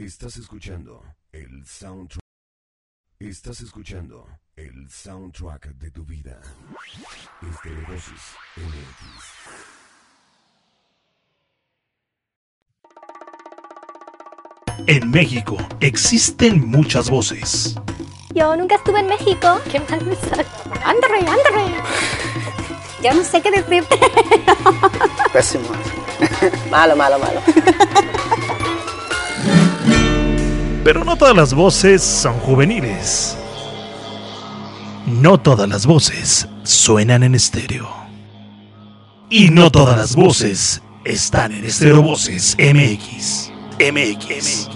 Estás 0.00 0.38
escuchando 0.38 1.04
el 1.30 1.66
soundtrack. 1.66 2.22
Estás 3.18 3.60
escuchando 3.60 4.26
el 4.56 4.88
soundtrack 4.88 5.74
de 5.74 5.90
tu 5.90 6.06
vida. 6.06 6.40
Estereosis 7.42 8.34
MX. 8.56 9.26
En 14.86 15.10
México 15.10 15.58
existen 15.80 16.66
muchas 16.66 17.10
voces. 17.10 17.76
Yo 18.34 18.56
nunca 18.56 18.76
estuve 18.76 19.00
en 19.00 19.06
México. 19.08 19.60
Qué 19.70 19.80
mal 19.80 20.02
me 20.06 20.16
sale. 20.16 20.46
Ándale, 20.82 21.18
ándale. 21.18 21.74
Yo 23.02 23.12
no 23.12 23.22
sé 23.22 23.42
qué 23.42 23.50
decirte. 23.50 24.00
Pésimo. 25.30 25.68
malo, 26.70 26.96
malo, 26.96 27.18
malo. 27.18 27.42
Pero 30.92 31.04
no 31.04 31.14
todas 31.14 31.36
las 31.36 31.54
voces 31.54 32.02
son 32.02 32.40
juveniles. 32.40 33.36
No 35.06 35.38
todas 35.38 35.68
las 35.68 35.86
voces 35.86 36.48
suenan 36.64 37.22
en 37.22 37.36
estéreo. 37.36 37.88
Y 39.30 39.50
no 39.50 39.70
todas 39.70 39.96
las 39.96 40.16
voces 40.16 40.82
están 41.04 41.52
en 41.52 41.64
Estéreo 41.64 42.02
Voces 42.02 42.56
MX. 42.58 43.52
MX. 43.78 44.68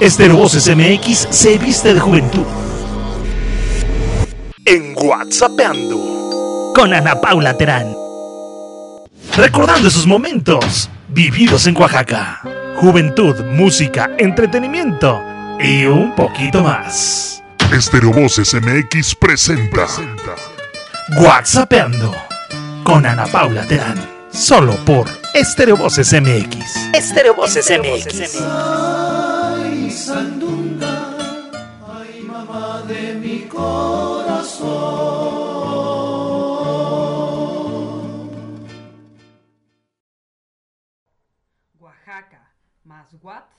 Estéreo 0.00 0.36
Voces 0.36 0.68
MX 0.68 1.28
se 1.30 1.56
viste 1.56 1.94
de 1.94 2.00
juventud. 2.00 2.44
En 4.66 4.94
WhatsAppando. 5.02 6.72
Con 6.74 6.92
Ana 6.92 7.18
Paula 7.22 7.56
Terán. 7.56 7.96
Recordando 9.34 9.88
esos 9.88 10.06
momentos 10.06 10.90
vividos 11.08 11.66
en 11.66 11.74
Oaxaca. 11.78 12.59
Juventud, 12.80 13.44
música, 13.44 14.10
entretenimiento 14.16 15.22
y 15.60 15.84
un 15.84 16.14
poquito 16.14 16.62
más. 16.62 17.42
Estéreo 17.70 18.10
Voces 18.10 18.54
MX 18.54 19.16
presenta. 19.16 19.84
WhatsAppando 21.18 22.14
con 22.82 23.04
Ana 23.04 23.26
Paula 23.26 23.66
Terán. 23.66 23.98
Solo 24.32 24.76
por 24.86 25.06
Estéreo 25.34 25.76
Voces 25.76 26.10
MX. 26.10 26.94
Estéreo 26.94 27.34
Voces 27.34 27.70
MX. 27.70 28.40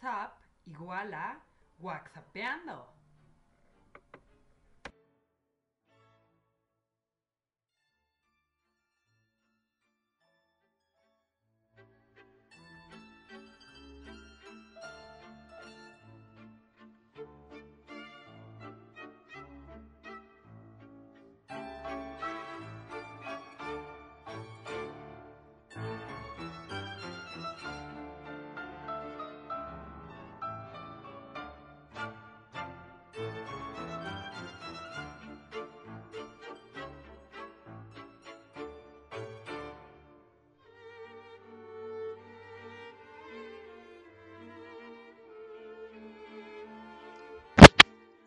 WhatsApp 0.01 0.33
igual 0.65 1.13
a 1.13 1.37
WhatsAppeando. 1.79 3.00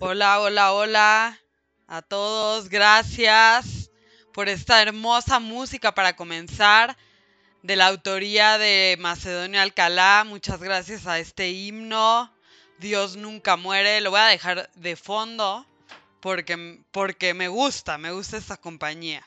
Hola, 0.07 0.39
hola, 0.39 0.73
hola 0.75 1.41
a 1.89 2.03
todos. 2.03 2.69
Gracias 2.69 3.91
por 4.35 4.51
esta 4.51 4.83
hermosa 4.83 5.41
música 5.41 5.95
para 5.95 6.15
comenzar 6.15 6.95
de 7.63 7.75
la 7.75 7.87
autoría 7.87 8.59
de 8.59 8.99
Macedonio 9.01 9.63
Alcalá. 9.63 10.25
Muchas 10.27 10.61
gracias 10.61 11.07
a 11.07 11.19
este 11.19 11.53
himno. 11.53 12.31
Dios 12.79 13.17
nunca 13.17 13.57
muere. 13.57 14.03
Lo 14.03 14.11
voy 14.11 14.21
a 14.21 14.27
dejar 14.27 14.71
de 14.75 14.95
fondo 14.95 15.67
porque, 16.21 16.83
porque 16.91 17.33
me 17.33 17.49
gusta, 17.49 17.97
me 17.97 18.13
gusta 18.13 18.37
esta 18.37 18.59
compañía. 18.59 19.27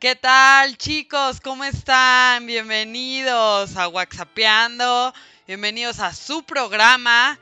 ¿Qué 0.00 0.16
tal 0.16 0.76
chicos? 0.76 1.40
¿Cómo 1.40 1.62
están? 1.62 2.46
Bienvenidos 2.46 3.76
a 3.76 3.86
Waxapeando. 3.86 5.14
Bienvenidos 5.46 6.00
a 6.00 6.12
su 6.12 6.42
programa. 6.42 7.38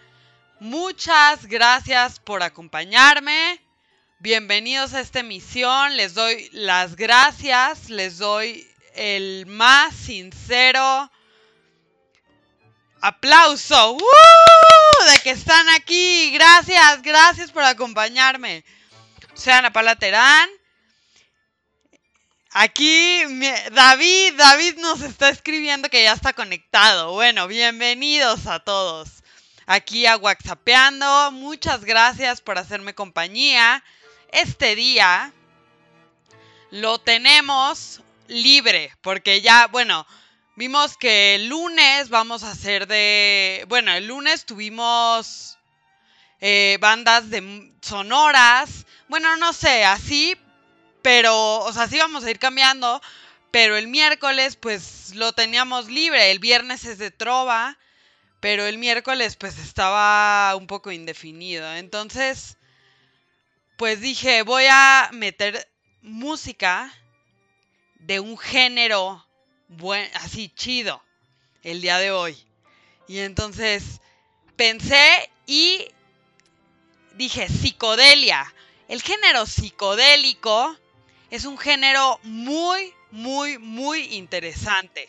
Muchas 0.63 1.47
gracias 1.47 2.21
por 2.21 2.45
acompañarme. 2.45 3.61
Bienvenidos 4.21 4.95
a 4.95 5.01
esta 5.01 5.19
emisión. 5.19 5.97
Les 5.97 6.15
doy 6.15 6.49
las 6.53 6.95
gracias. 6.95 7.91
Les 7.91 8.19
doy 8.19 8.65
el 8.95 9.45
más 9.47 9.93
sincero 9.93 11.11
aplauso. 13.01 13.95
¡Woo! 13.95 15.11
De 15.11 15.19
que 15.25 15.31
están 15.31 15.69
aquí. 15.71 16.31
Gracias, 16.33 17.03
gracias 17.03 17.51
por 17.51 17.65
acompañarme. 17.65 18.65
Soy 19.35 19.55
Ana 19.55 19.73
Paula 19.73 19.97
Terán. 19.97 20.49
Aquí 22.53 23.25
David, 23.73 24.35
David 24.37 24.79
nos 24.79 25.01
está 25.01 25.29
escribiendo 25.29 25.89
que 25.89 26.05
ya 26.05 26.13
está 26.13 26.33
conectado. 26.35 27.15
Bueno, 27.15 27.49
bienvenidos 27.49 28.47
a 28.47 28.61
todos 28.61 29.22
aquí 29.67 30.07
a. 30.07 31.31
Muchas 31.31 31.85
gracias 31.85 32.41
por 32.41 32.59
hacerme 32.59 32.95
compañía. 32.95 33.83
Este 34.31 34.75
día 34.77 35.33
lo 36.71 36.99
tenemos 36.99 38.01
libre, 38.29 38.93
porque 39.03 39.41
ya, 39.41 39.67
bueno, 39.67 40.07
vimos 40.57 40.97
que 40.97 41.35
el 41.35 41.49
lunes 41.49 42.09
vamos 42.09 42.43
a 42.43 42.53
hacer 42.53 42.87
de... 42.87 43.65
Bueno, 43.69 43.93
el 43.93 44.07
lunes 44.07 44.47
tuvimos 44.47 45.59
eh, 46.41 46.79
bandas 46.81 47.31
de 47.31 47.73
sonoras. 47.83 48.87
Bueno, 49.09 49.37
no 49.37 49.53
sé, 49.53 49.85
así, 49.85 50.37
pero, 51.03 51.59
o 51.59 51.73
sea, 51.73 51.89
sí 51.89 51.99
vamos 51.99 52.25
a 52.25 52.31
ir 52.31 52.39
cambiando. 52.39 53.01
Pero 53.51 53.77
el 53.77 53.87
miércoles, 53.87 54.57
pues 54.57 55.15
lo 55.15 55.33
teníamos 55.35 55.89
libre. 55.89 56.31
El 56.31 56.39
viernes 56.39 56.87
es 56.87 56.97
de 56.97 57.11
trova 57.11 57.77
pero 58.43 58.67
el 58.67 58.77
miércoles 58.77 59.37
pues 59.37 59.57
estaba 59.59 60.57
un 60.57 60.67
poco 60.67 60.91
indefinido. 60.91 61.73
Entonces, 61.77 62.59
pues 63.77 64.01
dije, 64.01 64.43
voy 64.43 64.65
a 64.69 65.11
meter 65.13 65.71
música 66.03 66.93
de 68.01 68.19
un 68.19 68.37
género 68.37 69.25
así 70.15 70.49
chido 70.49 71.01
el 71.63 71.83
día 71.83 71.99
de 71.99 72.11
hoy. 72.11 72.37
Y 73.07 73.21
entonces 73.21 74.01
pensé 74.57 75.31
y 75.47 75.87
dije, 77.15 77.49
psicodelia. 77.49 78.53
El 78.89 79.03
género 79.03 79.47
psicodélico 79.47 80.77
es 81.31 81.45
un 81.45 81.59
género 81.59 82.19
muy, 82.25 82.93
muy, 83.13 83.59
muy 83.59 84.17
interesante. 84.17 85.09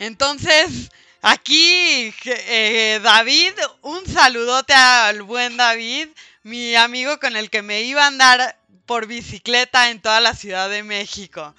Entonces, 0.00 0.90
Aquí, 1.26 2.12
eh, 2.26 3.00
David, 3.02 3.52
un 3.80 4.04
saludote 4.06 4.74
al 4.74 5.22
buen 5.22 5.56
David, 5.56 6.08
mi 6.42 6.74
amigo 6.74 7.18
con 7.18 7.34
el 7.34 7.48
que 7.48 7.62
me 7.62 7.80
iba 7.80 8.04
a 8.04 8.08
andar 8.08 8.58
por 8.84 9.06
bicicleta 9.06 9.88
en 9.88 10.02
toda 10.02 10.20
la 10.20 10.34
Ciudad 10.34 10.68
de 10.68 10.82
México. 10.82 11.54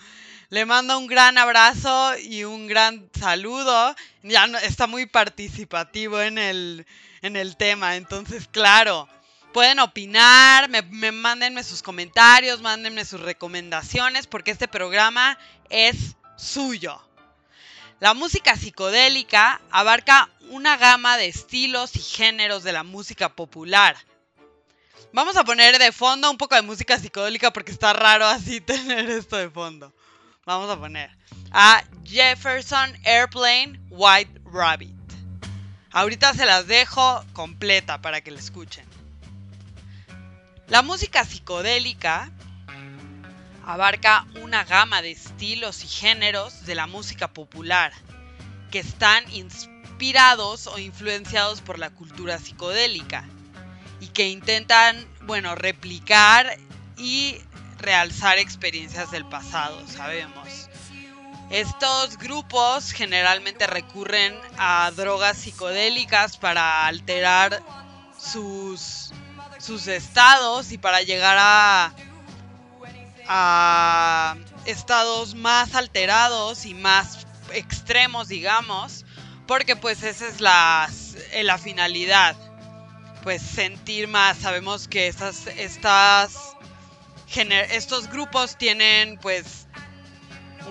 Le 0.50 0.65
mando 0.67 1.00
un 1.00 1.07
gran 1.07 1.39
abrazo 1.39 2.15
y 2.19 2.44
un 2.44 2.67
gran 2.67 3.09
saludo. 3.19 3.95
Ya 4.21 4.45
está 4.62 4.85
muy 4.85 5.07
participativo 5.07 6.21
en 6.21 6.38
el, 6.38 6.85
en 7.23 7.35
el 7.35 7.57
tema, 7.57 7.95
entonces, 7.95 8.47
claro, 8.47 9.09
pueden 9.51 9.79
opinar, 9.79 10.69
me, 10.69 10.83
me 10.83 11.11
mándenme 11.11 11.63
sus 11.63 11.81
comentarios, 11.81 12.61
mándenme 12.61 13.03
sus 13.03 13.19
recomendaciones, 13.19 14.27
porque 14.27 14.51
este 14.51 14.68
programa 14.68 15.39
es 15.71 16.15
suyo. 16.38 17.01
La 18.01 18.13
música 18.13 18.57
psicodélica 18.57 19.62
abarca 19.71 20.30
una 20.50 20.75
gama 20.75 21.15
de 21.18 21.27
estilos 21.27 21.95
y 21.95 22.00
géneros 22.00 22.63
de 22.63 22.74
la 22.74 22.83
música 22.83 23.30
popular. 23.30 23.95
Vamos 25.13 25.38
a 25.38 25.45
poner 25.45 25.80
de 25.80 25.94
fondo 25.94 26.30
un 26.30 26.38
poco 26.38 26.56
de 26.56 26.62
música 26.62 27.00
psicodélica 27.00 27.53
porque 27.53 27.71
está 27.71 27.94
raro 27.94 28.25
así 28.25 28.59
tener 28.62 29.09
esto 29.09 29.38
de 29.38 29.50
fondo. 29.50 29.94
Vamos 30.45 30.69
a 30.69 30.77
poner 30.77 31.09
a 31.51 31.83
Jefferson 32.03 32.94
Airplane 33.06 33.80
White 33.89 34.42
Rabbit. 34.44 34.94
Ahorita 35.92 36.33
se 36.33 36.45
las 36.45 36.68
dejo 36.68 37.24
completa 37.31 38.01
para 38.01 38.19
que 38.19 38.31
la 38.31 38.39
escuchen. 38.39 38.86
La 40.68 40.81
música 40.81 41.24
psicodélica 41.24 42.30
abarca 43.65 44.25
una 44.41 44.63
gama 44.63 45.01
de 45.01 45.12
estilos 45.12 45.83
y 45.83 45.88
géneros 45.88 46.65
de 46.65 46.75
la 46.75 46.88
música 46.88 47.27
popular 47.27 47.91
que 48.71 48.79
están 48.79 49.23
inspirados 49.31 50.67
o 50.67 50.77
influenciados 50.77 51.62
por 51.62 51.79
la 51.79 51.89
cultura 51.89 52.38
psicodélica 52.38 53.25
y 54.00 54.07
que 54.07 54.29
intentan, 54.29 55.07
bueno, 55.21 55.56
replicar 55.56 56.57
y 56.97 57.38
realzar 57.79 58.38
experiencias 58.38 59.12
del 59.12 59.25
pasado, 59.25 59.81
sabemos. 59.88 60.69
Estos 61.50 62.18
grupos 62.18 62.91
generalmente 62.91 63.68
recurren 63.68 64.35
a 64.57 64.91
drogas 64.95 65.38
psicodélicas 65.38 66.38
para 66.38 66.88
alterar 66.88 67.61
sus, 68.18 69.11
sus 69.59 69.88
estados 69.88 70.71
y 70.71 70.77
para 70.77 71.01
llegar 71.03 71.38
a, 71.39 71.94
a 73.27 74.36
estados 74.66 75.36
más 75.36 75.75
alterados 75.75 76.66
y 76.66 76.74
más 76.74 77.25
extremos, 77.54 78.27
digamos, 78.27 79.06
porque 79.48 79.75
pues 79.75 80.04
esa 80.04 80.27
es 80.27 80.42
la, 80.42 80.89
la 81.44 81.57
finalidad, 81.57 82.36
pues 83.24 83.42
sentir 83.42 84.07
más. 84.07 84.38
Sabemos 84.38 84.88
que 84.88 85.07
estas, 85.07 85.48
estas, 85.48 86.56
estos 87.72 88.10
grupos 88.10 88.57
tienen 88.57 89.18
pues 89.19 89.68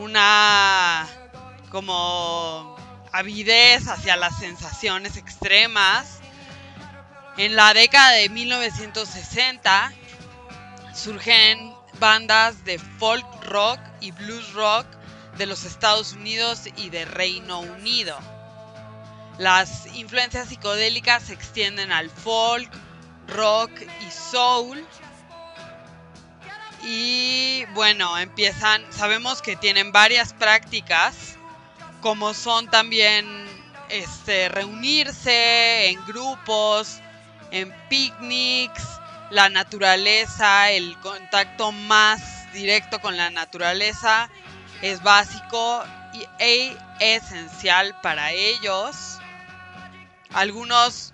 una 0.01 1.07
como 1.71 2.77
avidez 3.13 3.89
hacia 3.89 4.17
las 4.17 4.39
sensaciones 4.39 5.17
extremas. 5.17 6.21
En 7.37 7.57
la 7.57 7.75
década 7.75 8.13
de 8.13 8.29
1960 8.29 9.93
surgen 10.95 11.74
bandas 11.99 12.65
de 12.65 12.79
folk 12.79 13.27
rock 13.45 13.81
y 14.01 14.11
blues 14.13 14.53
rock 14.53 14.87
de 15.37 15.47
los 15.47 15.65
Estados 15.65 16.13
Unidos 16.13 16.63
y 16.77 16.91
de 16.91 17.05
Reino 17.05 17.61
Unido. 17.61 18.17
Las 19.39 19.87
influencias 19.95 20.49
psicodélicas 20.49 21.25
se 21.25 21.35
extienden 21.35 21.91
al 21.91 22.09
folk, 22.09 22.71
rock 23.29 23.71
y 24.07 24.11
soul. 24.11 24.87
Y 26.85 27.65
bueno, 27.75 28.17
empiezan, 28.19 28.85
sabemos 28.93 29.43
que 29.43 29.57
tienen 29.57 29.91
varias 29.91 30.35
prácticas, 30.35 31.37
como 32.01 32.35
son 32.35 32.71
también 32.71 33.27
este, 33.89 34.49
reunirse 34.51 35.89
en 35.89 36.05
grupos, 36.05 37.01
en 37.51 37.75
picnics, 37.89 38.83
la 39.35 39.49
naturaleza, 39.49 40.71
el 40.71 40.99
contacto 41.01 41.73
más 41.73 42.51
directo 42.53 43.01
con 43.01 43.17
la 43.17 43.31
naturaleza 43.31 44.31
es 44.81 45.03
básico 45.03 45.85
y 46.13 46.25
e 46.39 46.77
esencial 47.01 47.99
para 48.01 48.31
ellos. 48.31 49.19
Algunos 50.33 51.13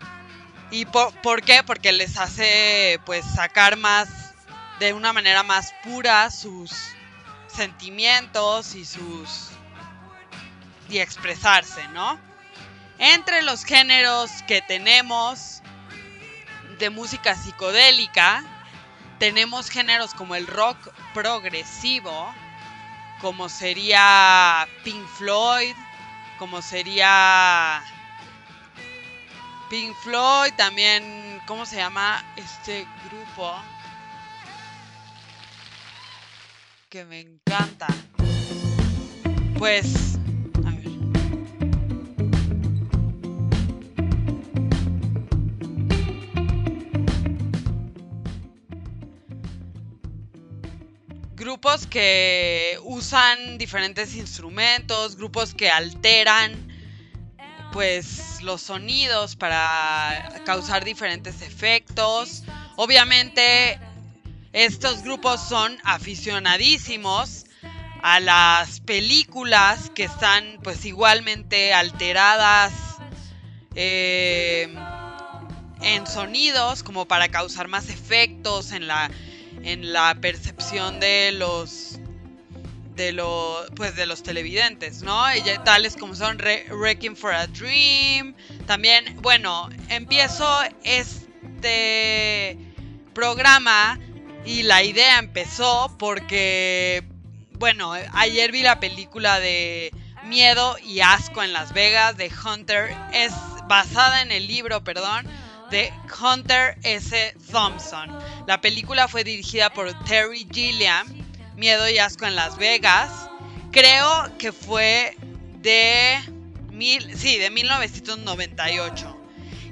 ¿Y 0.70 0.84
por, 0.84 1.12
por, 1.20 1.42
qué? 1.42 1.62
Porque 1.64 1.92
les 1.92 2.16
hace 2.16 3.00
pues 3.04 3.24
sacar 3.24 3.76
más, 3.76 4.08
de 4.78 4.92
una 4.92 5.12
manera 5.12 5.42
más 5.42 5.74
pura 5.82 6.30
sus 6.30 6.70
sentimientos 7.48 8.74
y 8.76 8.84
sus... 8.84 9.50
y 10.88 10.98
expresarse, 10.98 11.86
¿no? 11.88 12.20
Entre 12.98 13.42
los 13.42 13.64
géneros 13.64 14.30
que 14.46 14.62
tenemos 14.62 15.59
de 16.80 16.90
música 16.90 17.36
psicodélica, 17.36 18.42
tenemos 19.18 19.68
géneros 19.68 20.14
como 20.14 20.34
el 20.34 20.46
rock 20.46 20.78
progresivo, 21.12 22.34
como 23.20 23.50
sería 23.50 24.66
Pink 24.82 25.06
Floyd, 25.06 25.76
como 26.38 26.62
sería 26.62 27.82
Pink 29.68 29.94
Floyd, 29.96 30.54
también, 30.56 31.40
¿cómo 31.46 31.66
se 31.66 31.76
llama 31.76 32.24
este 32.36 32.86
grupo? 33.10 33.54
Que 36.88 37.04
me 37.04 37.20
encanta. 37.20 37.88
Pues, 39.58 40.18
Que 51.70 52.80
usan 52.82 53.56
diferentes 53.56 54.16
instrumentos, 54.16 55.14
grupos 55.14 55.54
que 55.54 55.70
alteran 55.70 56.66
pues 57.72 58.42
los 58.42 58.60
sonidos 58.60 59.36
para 59.36 60.42
causar 60.44 60.84
diferentes 60.84 61.42
efectos. 61.42 62.42
Obviamente 62.74 63.78
estos 64.52 65.04
grupos 65.04 65.40
son 65.48 65.78
aficionadísimos 65.84 67.44
a 68.02 68.18
las 68.18 68.80
películas 68.80 69.90
que 69.94 70.04
están 70.04 70.58
pues 70.64 70.84
igualmente 70.84 71.72
alteradas 71.72 72.72
eh, 73.76 74.74
en 75.82 76.06
sonidos 76.08 76.82
como 76.82 77.06
para 77.06 77.28
causar 77.28 77.68
más 77.68 77.90
efectos 77.90 78.72
en 78.72 78.88
la, 78.88 79.08
en 79.62 79.92
la 79.92 80.14
percepción 80.20 81.00
de 81.00 81.32
los 81.32 81.98
de 82.96 83.12
los 83.12 83.70
pues 83.76 83.96
de 83.96 84.06
los 84.06 84.22
televidentes, 84.22 85.02
¿no? 85.02 85.24
tales 85.64 85.96
como 85.96 86.14
son 86.14 86.38
Wrecking 86.70 87.16
for 87.16 87.32
a 87.32 87.46
Dream. 87.46 88.34
También, 88.66 89.16
bueno, 89.22 89.70
empiezo 89.88 90.46
este 90.84 92.58
programa 93.14 93.98
y 94.44 94.62
la 94.62 94.82
idea 94.82 95.18
empezó 95.18 95.94
porque 95.98 97.04
bueno, 97.60 97.92
ayer 98.12 98.52
vi 98.52 98.62
la 98.62 98.80
película 98.80 99.38
de 99.38 99.92
Miedo 100.24 100.76
y 100.82 101.00
Asco 101.00 101.42
en 101.42 101.52
Las 101.52 101.74
Vegas 101.74 102.16
de 102.16 102.30
Hunter 102.44 102.96
es 103.12 103.32
basada 103.68 104.22
en 104.22 104.32
el 104.32 104.46
libro, 104.46 104.82
perdón, 104.82 105.26
de 105.70 105.92
Hunter 106.20 106.76
S. 106.82 107.34
Thompson. 107.50 108.10
La 108.46 108.60
película 108.60 109.08
fue 109.08 109.24
dirigida 109.24 109.72
por 109.72 109.92
Terry 110.04 110.46
Gilliam 110.52 111.06
Miedo 111.56 111.88
y 111.88 111.98
Asco 111.98 112.26
en 112.26 112.36
Las 112.36 112.56
Vegas. 112.56 113.28
Creo 113.70 114.08
que 114.38 114.50
fue 114.50 115.14
de, 115.60 116.18
mil, 116.72 117.16
sí, 117.16 117.36
de 117.36 117.50
1998. 117.50 119.16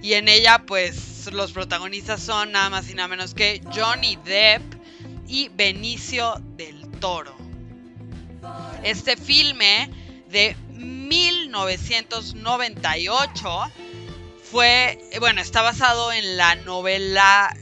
Y 0.02 0.12
en 0.12 0.28
ella, 0.28 0.62
pues, 0.66 1.32
los 1.32 1.52
protagonistas 1.52 2.22
son 2.22 2.52
nada 2.52 2.68
más 2.70 2.88
y 2.90 2.94
nada 2.94 3.08
menos 3.08 3.34
que 3.34 3.60
Johnny 3.74 4.16
Depp 4.24 4.62
y 5.26 5.48
Benicio 5.48 6.40
del 6.56 6.88
Toro. 7.00 7.36
Este 8.82 9.16
filme 9.16 9.90
de 10.28 10.54
1998 10.74 13.72
fue, 14.50 14.98
bueno, 15.20 15.40
está 15.40 15.62
basado 15.62 16.12
en 16.12 16.36
la 16.36 16.54
novela 16.56 17.54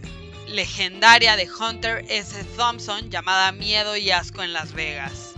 legendaria 0.49 1.37
de 1.37 1.49
Hunter 1.51 2.05
S. 2.09 2.45
Thompson 2.57 3.11
llamada 3.11 3.51
Miedo 3.53 3.97
y 3.97 4.11
Asco 4.11 4.43
en 4.43 4.53
Las 4.53 4.73
Vegas. 4.73 5.35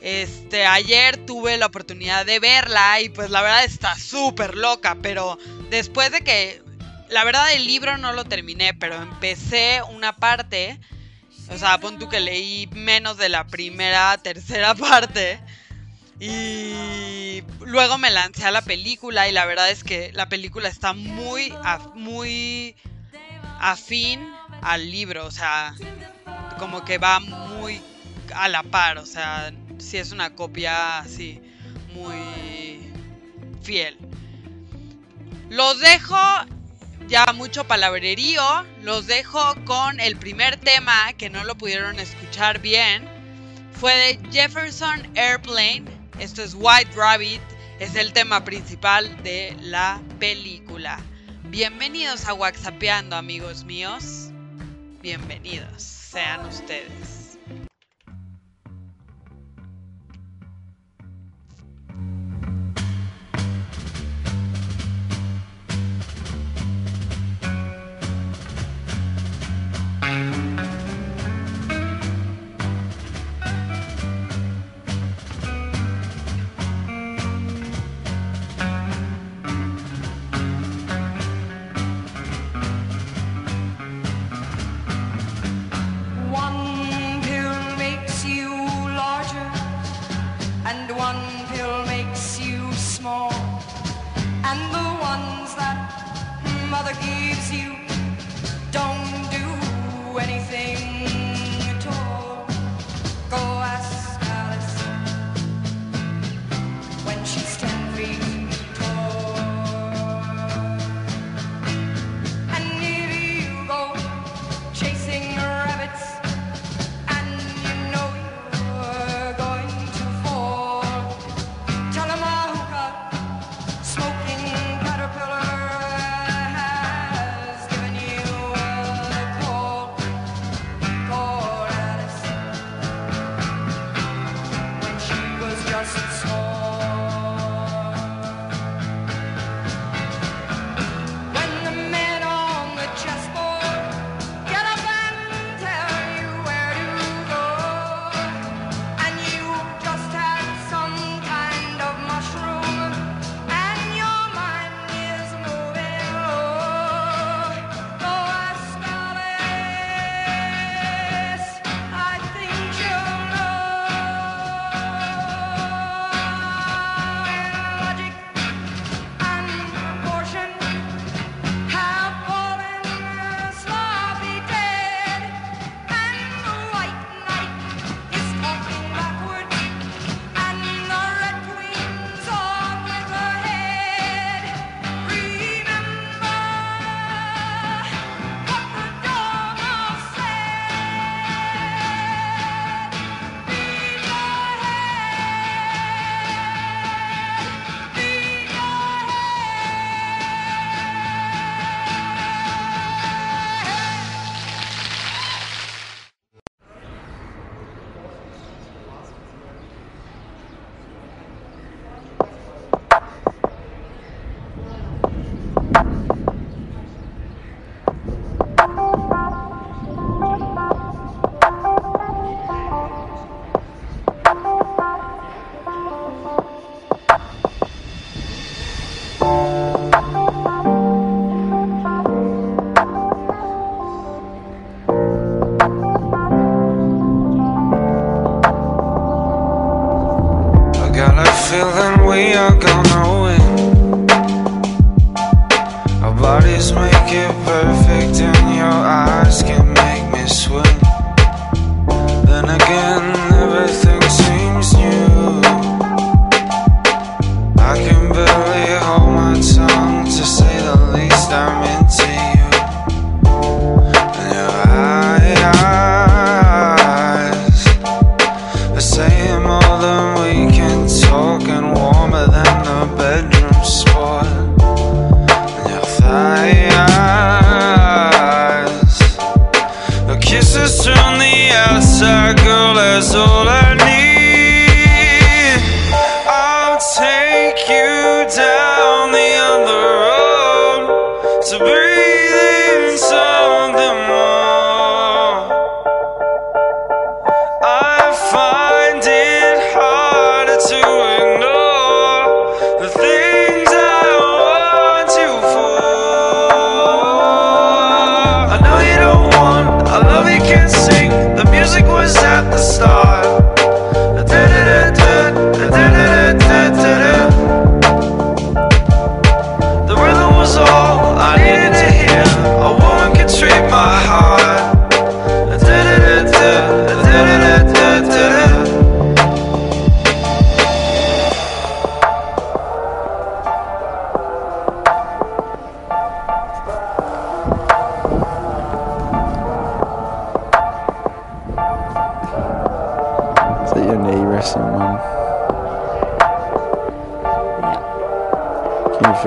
Este, 0.00 0.66
ayer 0.66 1.18
tuve 1.26 1.56
la 1.58 1.66
oportunidad 1.66 2.24
de 2.24 2.40
verla 2.40 3.00
y 3.00 3.08
pues 3.10 3.30
la 3.30 3.42
verdad 3.42 3.64
está 3.64 3.96
súper 3.98 4.54
loca, 4.54 4.96
pero 5.02 5.38
después 5.70 6.10
de 6.10 6.22
que, 6.22 6.62
la 7.08 7.24
verdad 7.24 7.52
el 7.52 7.66
libro 7.66 7.98
no 7.98 8.12
lo 8.12 8.24
terminé, 8.24 8.72
pero 8.74 8.96
empecé 8.96 9.82
una 9.90 10.16
parte, 10.16 10.78
o 11.50 11.58
sea, 11.58 11.78
pon 11.78 11.98
tú 11.98 12.08
que 12.08 12.20
leí 12.20 12.66
menos 12.72 13.16
de 13.18 13.28
la 13.28 13.46
primera, 13.46 14.16
tercera 14.18 14.74
parte. 14.76 15.40
Y 16.20 17.42
luego 17.64 17.96
me 17.96 18.10
lancé 18.10 18.44
a 18.44 18.50
la 18.50 18.60
película 18.60 19.26
y 19.26 19.32
la 19.32 19.46
verdad 19.46 19.70
es 19.70 19.82
que 19.82 20.12
la 20.12 20.28
película 20.28 20.68
está 20.68 20.92
muy, 20.92 21.52
muy 21.94 22.76
afín 23.58 24.20
al 24.60 24.90
libro, 24.90 25.24
o 25.24 25.30
sea, 25.30 25.74
como 26.58 26.84
que 26.84 26.98
va 26.98 27.20
muy 27.20 27.80
a 28.34 28.48
la 28.48 28.62
par, 28.62 28.98
o 28.98 29.06
sea, 29.06 29.50
si 29.78 29.96
es 29.96 30.12
una 30.12 30.34
copia 30.34 30.98
así, 30.98 31.40
muy 31.94 32.92
fiel. 33.62 33.96
Los 35.48 35.80
dejo, 35.80 36.18
ya 37.08 37.32
mucho 37.34 37.64
palabrerío, 37.66 38.42
los 38.82 39.06
dejo 39.06 39.54
con 39.64 40.00
el 40.00 40.16
primer 40.16 40.58
tema 40.58 41.14
que 41.14 41.30
no 41.30 41.44
lo 41.44 41.56
pudieron 41.56 41.98
escuchar 41.98 42.60
bien. 42.60 43.08
Fue 43.72 43.94
de 43.94 44.20
Jefferson 44.30 45.10
Airplane, 45.16 45.99
esto 46.20 46.42
es 46.42 46.54
White 46.54 46.90
Rabbit, 46.94 47.40
es 47.78 47.96
el 47.96 48.12
tema 48.12 48.44
principal 48.44 49.22
de 49.22 49.56
la 49.58 50.02
película. 50.18 51.00
Bienvenidos 51.44 52.26
a 52.26 52.34
Waxapeando, 52.34 53.16
amigos 53.16 53.64
míos. 53.64 54.28
Bienvenidos 55.00 55.82
sean 55.82 56.44
ustedes. 56.44 57.09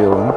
información 0.04 0.33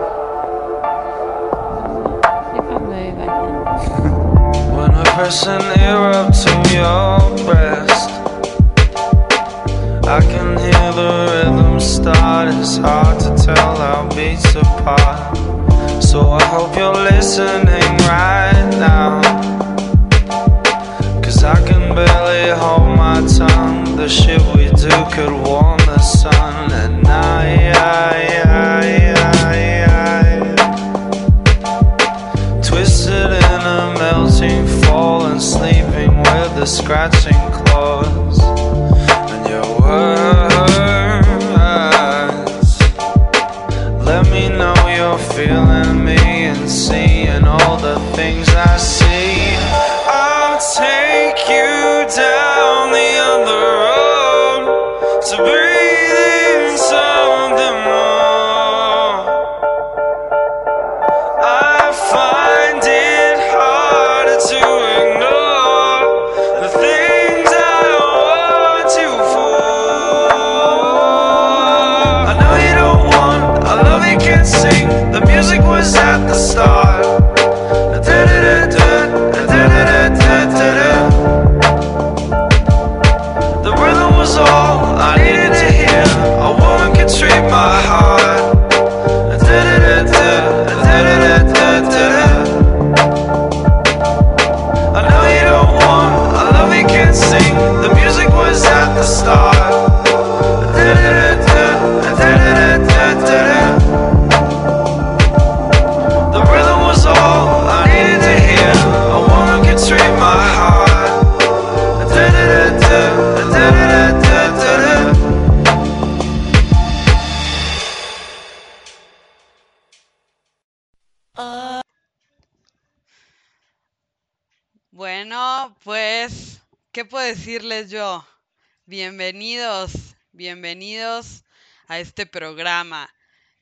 este 132.01 132.27
programa. 132.27 133.13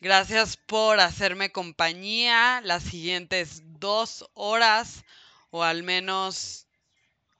Gracias 0.00 0.56
por 0.56 1.00
hacerme 1.00 1.50
compañía 1.50 2.60
las 2.62 2.82
siguientes 2.82 3.62
dos 3.80 4.28
horas 4.34 5.04
o 5.50 5.62
al 5.62 5.82
menos 5.82 6.66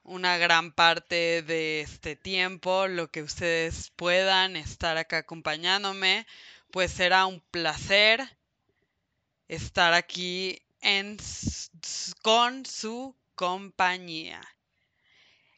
una 0.04 0.36
gran 0.36 0.72
parte 0.72 1.42
de 1.42 1.80
este 1.80 2.14
tiempo, 2.14 2.86
lo 2.86 3.10
que 3.10 3.22
ustedes 3.22 3.90
puedan 3.96 4.56
estar 4.56 4.96
acá 4.98 5.18
acompañándome, 5.18 6.26
pues 6.70 6.92
será 6.92 7.26
un 7.26 7.40
placer 7.50 8.20
estar 9.48 9.94
aquí 9.94 10.62
en, 10.80 11.16
con 12.22 12.66
su 12.66 13.16
compañía. 13.34 14.40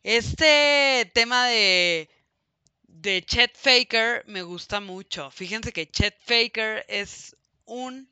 Este 0.02 1.10
tema 1.12 1.46
de, 1.46 2.08
de 3.06 3.24
Chet 3.24 3.56
Faker 3.56 4.24
me 4.26 4.42
gusta 4.42 4.80
mucho. 4.80 5.30
Fíjense 5.30 5.72
que 5.72 5.88
Chet 5.88 6.18
Faker 6.26 6.84
es 6.88 7.36
un, 7.64 8.10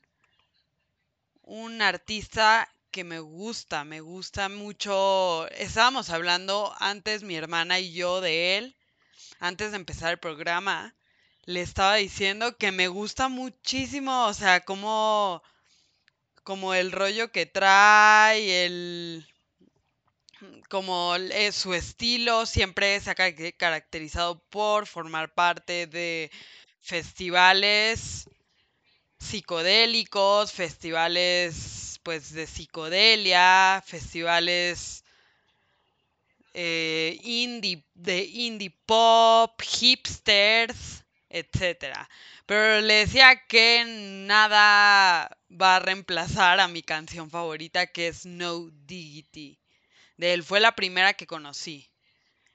un 1.43 1.83
artista 1.83 2.69
que 2.93 3.03
me 3.03 3.19
gusta, 3.19 3.83
me 3.83 4.01
gusta 4.01 4.49
mucho. 4.49 5.49
Estábamos 5.51 6.11
hablando 6.11 6.73
antes 6.79 7.25
mi 7.25 7.35
hermana 7.35 7.81
y 7.81 7.93
yo 7.93 8.21
de 8.21 8.57
él, 8.57 8.77
antes 9.41 9.73
de 9.73 9.79
empezar 9.79 10.13
el 10.13 10.19
programa. 10.19 10.95
Le 11.45 11.61
estaba 11.61 11.97
diciendo 11.97 12.57
que 12.57 12.71
me 12.71 12.87
gusta 12.87 13.29
muchísimo, 13.29 14.27
o 14.27 14.33
sea, 14.33 14.61
como, 14.61 15.43
como 16.45 16.73
el 16.73 16.93
rollo 16.93 17.33
que 17.33 17.47
trae, 17.47 18.65
el, 18.65 19.27
como 20.75 21.15
el- 21.17 21.31
eh, 21.33 21.53
su 21.53 21.73
estilo 21.75 22.47
siempre 22.47 23.01
se 23.01 23.11
ha 23.11 23.15
ca- 23.15 23.33
caracterizado 23.57 24.39
por 24.51 24.87
formar 24.87 25.33
parte 25.35 25.87
de 25.87 26.31
festivales 26.81 28.29
psicodélicos, 29.19 30.53
festivales 30.53 32.01
pues 32.05 32.33
de 32.35 32.47
psicodelia, 32.47 33.83
festivales 33.87 35.05
eh, 36.55 37.19
indie, 37.25 37.85
de 37.95 38.25
indie 38.25 38.71
pop, 38.87 39.61
hipsters, 39.63 41.05
etcétera. 41.29 42.09
Pero 42.47 42.81
le 42.81 42.95
decía 43.07 43.47
que 43.49 43.85
nada 44.27 45.37
va 45.51 45.77
a 45.77 45.81
reemplazar 45.81 46.61
a 46.61 46.69
mi 46.69 46.83
canción 46.83 47.31
favorita 47.31 47.87
que 47.89 48.09
es 48.09 48.27
No 48.27 48.71
Diggity. 48.87 49.59
De 50.17 50.33
él 50.33 50.45
fue 50.45 50.61
la 50.61 50.77
primera 50.77 51.15
que 51.15 51.27
conocí 51.27 51.91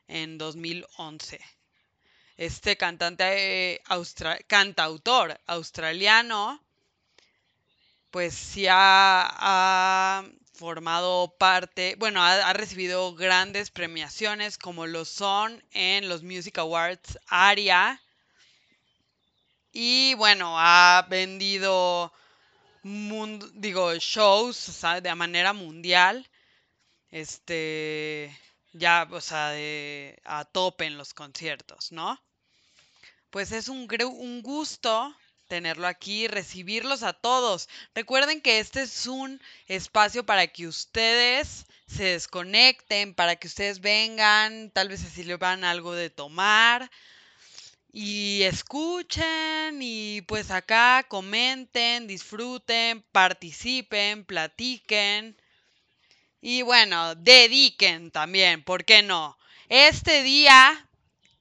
en 0.07 0.37
2011. 0.37 1.39
Este 2.37 2.77
cantante, 2.77 3.73
eh, 3.73 3.81
austra- 3.87 4.39
cantautor 4.47 5.39
australiano, 5.45 6.63
pues 8.11 8.33
sí 8.33 8.65
ha, 8.69 10.23
formado 10.53 11.35
parte, 11.37 11.95
bueno, 11.97 12.23
ha, 12.23 12.51
recibido 12.53 13.13
grandes 13.15 13.71
premiaciones 13.71 14.57
como 14.57 14.87
lo 14.87 15.05
son 15.05 15.63
en 15.71 16.09
los 16.09 16.23
Music 16.23 16.57
Awards 16.57 17.19
ARIA. 17.27 18.01
Y 19.71 20.15
bueno, 20.15 20.55
ha 20.57 21.05
vendido 21.09 22.11
digo, 22.83 23.93
shows 23.95 24.81
de 25.01 25.15
manera 25.15 25.53
mundial 25.53 26.27
este, 27.11 28.37
ya, 28.73 29.07
o 29.11 29.21
sea, 29.21 29.49
de, 29.49 30.19
a 30.25 30.45
tope 30.45 30.85
en 30.85 30.97
los 30.97 31.13
conciertos, 31.13 31.91
¿no? 31.91 32.19
Pues 33.29 33.51
es 33.51 33.69
un, 33.69 33.87
un 34.03 34.41
gusto 34.41 35.15
tenerlo 35.47 35.87
aquí, 35.87 36.27
recibirlos 36.27 37.03
a 37.03 37.13
todos. 37.13 37.69
Recuerden 37.95 38.41
que 38.41 38.59
este 38.59 38.83
es 38.83 39.07
un 39.07 39.41
espacio 39.67 40.25
para 40.25 40.47
que 40.47 40.67
ustedes 40.67 41.65
se 41.87 42.03
desconecten, 42.05 43.15
para 43.15 43.35
que 43.35 43.47
ustedes 43.47 43.81
vengan, 43.81 44.71
tal 44.71 44.89
vez 44.89 45.03
así 45.03 45.23
le 45.23 45.37
van 45.37 45.63
algo 45.63 45.93
de 45.93 46.09
tomar 46.09 46.89
y 47.91 48.43
escuchen 48.43 49.79
y 49.81 50.21
pues 50.21 50.51
acá 50.51 51.05
comenten, 51.07 52.07
disfruten, 52.07 53.03
participen, 53.11 54.23
platiquen. 54.25 55.35
Y 56.41 56.61
bueno, 56.61 57.15
dediquen 57.15 58.11
también, 58.11 58.63
¿por 58.63 58.85
qué 58.85 59.03
no? 59.03 59.37
Este 59.67 60.23
día 60.23 60.87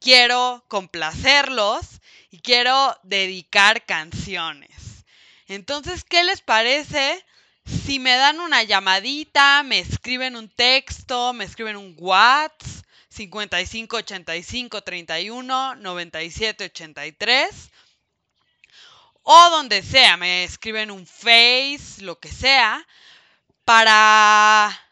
quiero 0.01 0.65
complacerlos 0.69 2.01
y 2.31 2.41
quiero 2.41 2.99
dedicar 3.03 3.85
canciones. 3.87 5.05
Entonces, 5.47 6.05
¿qué 6.05 6.25
les 6.25 6.41
parece 6.41 7.25
si 7.65 7.99
me 7.99 8.15
dan 8.17 8.41
una 8.41 8.63
llamadita, 8.63 9.63
me 9.63 9.79
escriben 9.79 10.37
un 10.37 10.49
texto, 10.49 11.33
me 11.33 11.45
escriben 11.45 11.77
un 11.77 11.95
WhatsApp 11.99 12.79
55 13.11 13.97
85 13.97 14.83
31 14.83 15.75
97 15.77 16.65
83 16.65 17.71
o 19.23 19.51
donde 19.51 19.83
sea, 19.83 20.17
me 20.17 20.45
escriben 20.45 20.91
un 20.91 21.07
Face, 21.07 22.01
lo 22.01 22.19
que 22.19 22.31
sea, 22.31 22.87
para 23.65 24.88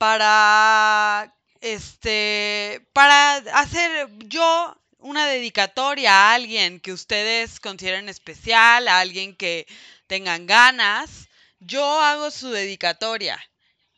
para 0.00 1.36
este 1.60 2.88
para 2.94 3.34
hacer 3.34 4.08
yo 4.20 4.74
una 4.96 5.26
dedicatoria 5.26 6.10
a 6.14 6.32
alguien 6.32 6.80
que 6.80 6.94
ustedes 6.94 7.60
consideren 7.60 8.08
especial, 8.08 8.88
a 8.88 9.00
alguien 9.00 9.36
que 9.36 9.66
tengan 10.06 10.46
ganas, 10.46 11.28
yo 11.58 11.84
hago 12.00 12.30
su 12.30 12.48
dedicatoria. 12.50 13.38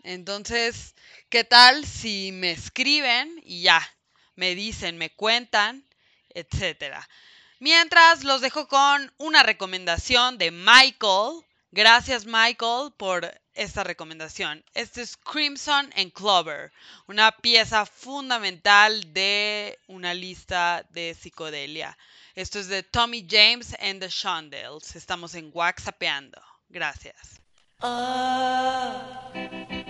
Entonces, 0.03 0.97
¿qué 1.29 1.45
tal 1.45 1.87
si 1.87 2.33
me 2.33 2.51
escriben 2.51 3.41
y 3.45 3.63
ya, 3.63 3.81
me 4.35 4.57
dicen, 4.57 4.99
me 4.99 5.11
cuentan, 5.11 5.87
etcétera? 6.31 7.09
Mientras 7.61 8.25
los 8.25 8.41
dejo 8.41 8.67
con 8.67 9.15
una 9.19 9.45
recomendación 9.45 10.37
de 10.37 10.51
Michael. 10.51 11.45
Gracias 11.71 12.27
Michael 12.27 12.93
por 12.97 13.41
esta 13.55 13.85
recomendación. 13.85 14.65
Este 14.75 15.03
es 15.03 15.17
Crimson 15.17 15.93
and 15.97 16.13
Clover, 16.13 16.73
una 17.07 17.33
pieza 17.33 17.87
fundamental 17.87 19.13
de 19.13 19.79
una 19.89 20.15
lista 20.15 20.85
de 20.91 21.15
psicodelia. 21.15 21.97
Esto 22.35 22.59
es 22.59 22.69
de 22.69 22.83
Tommy 22.83 23.27
James 23.29 23.77
and 23.81 24.01
the 24.01 24.09
Shondells. 24.09 24.97
Estamos 24.97 25.35
en 25.35 25.51
Waxapeando. 25.53 26.41
Gracias. 26.71 27.43
Now 27.83 29.82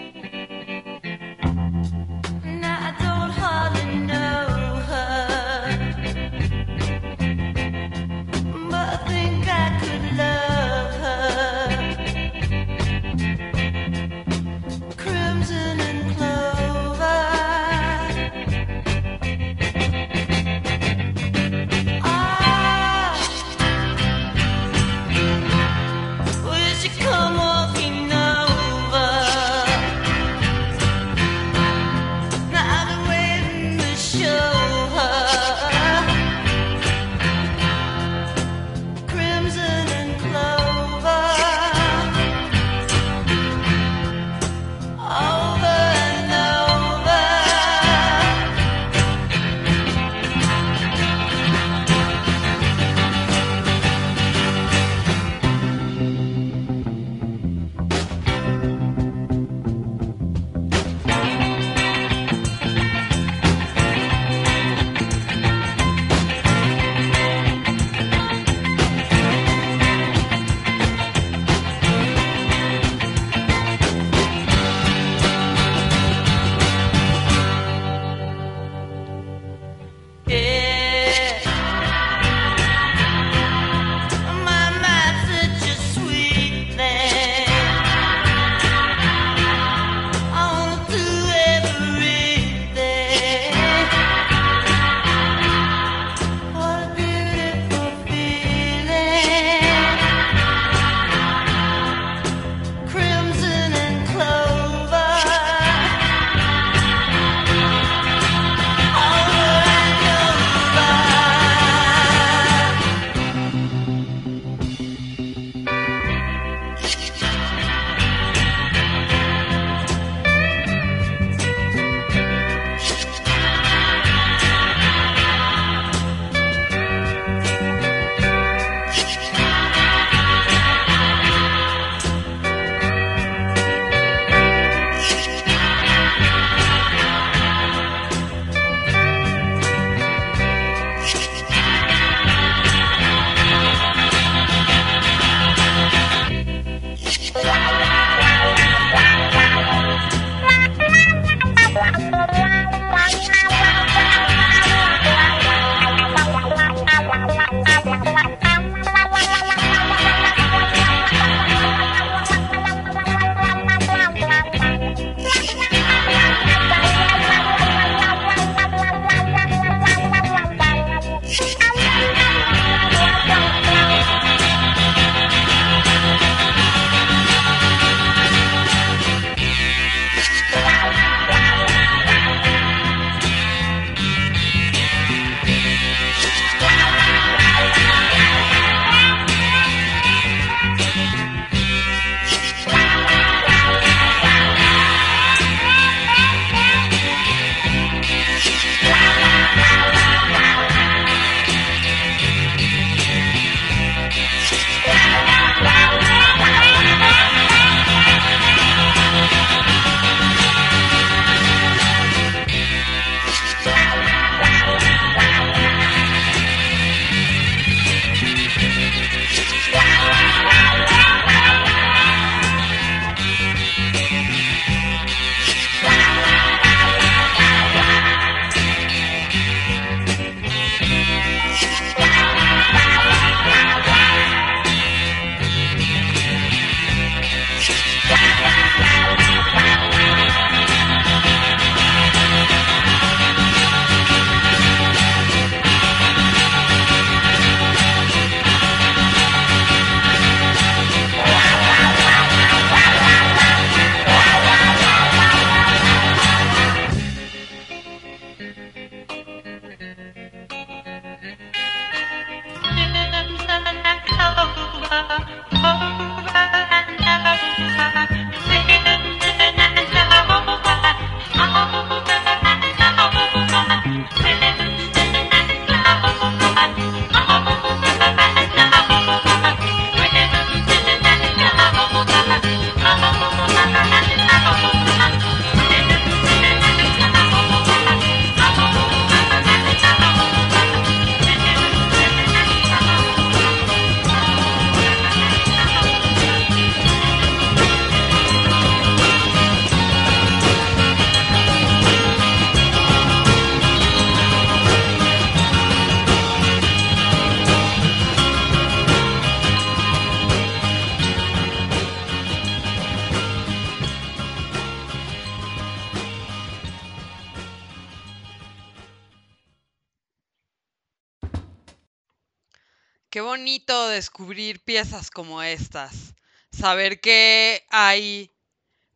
bonito 323.23 323.89
descubrir 323.89 324.63
piezas 324.63 325.11
como 325.11 325.43
estas. 325.43 326.15
Saber 326.51 327.01
que 327.01 327.65
hay 327.71 328.31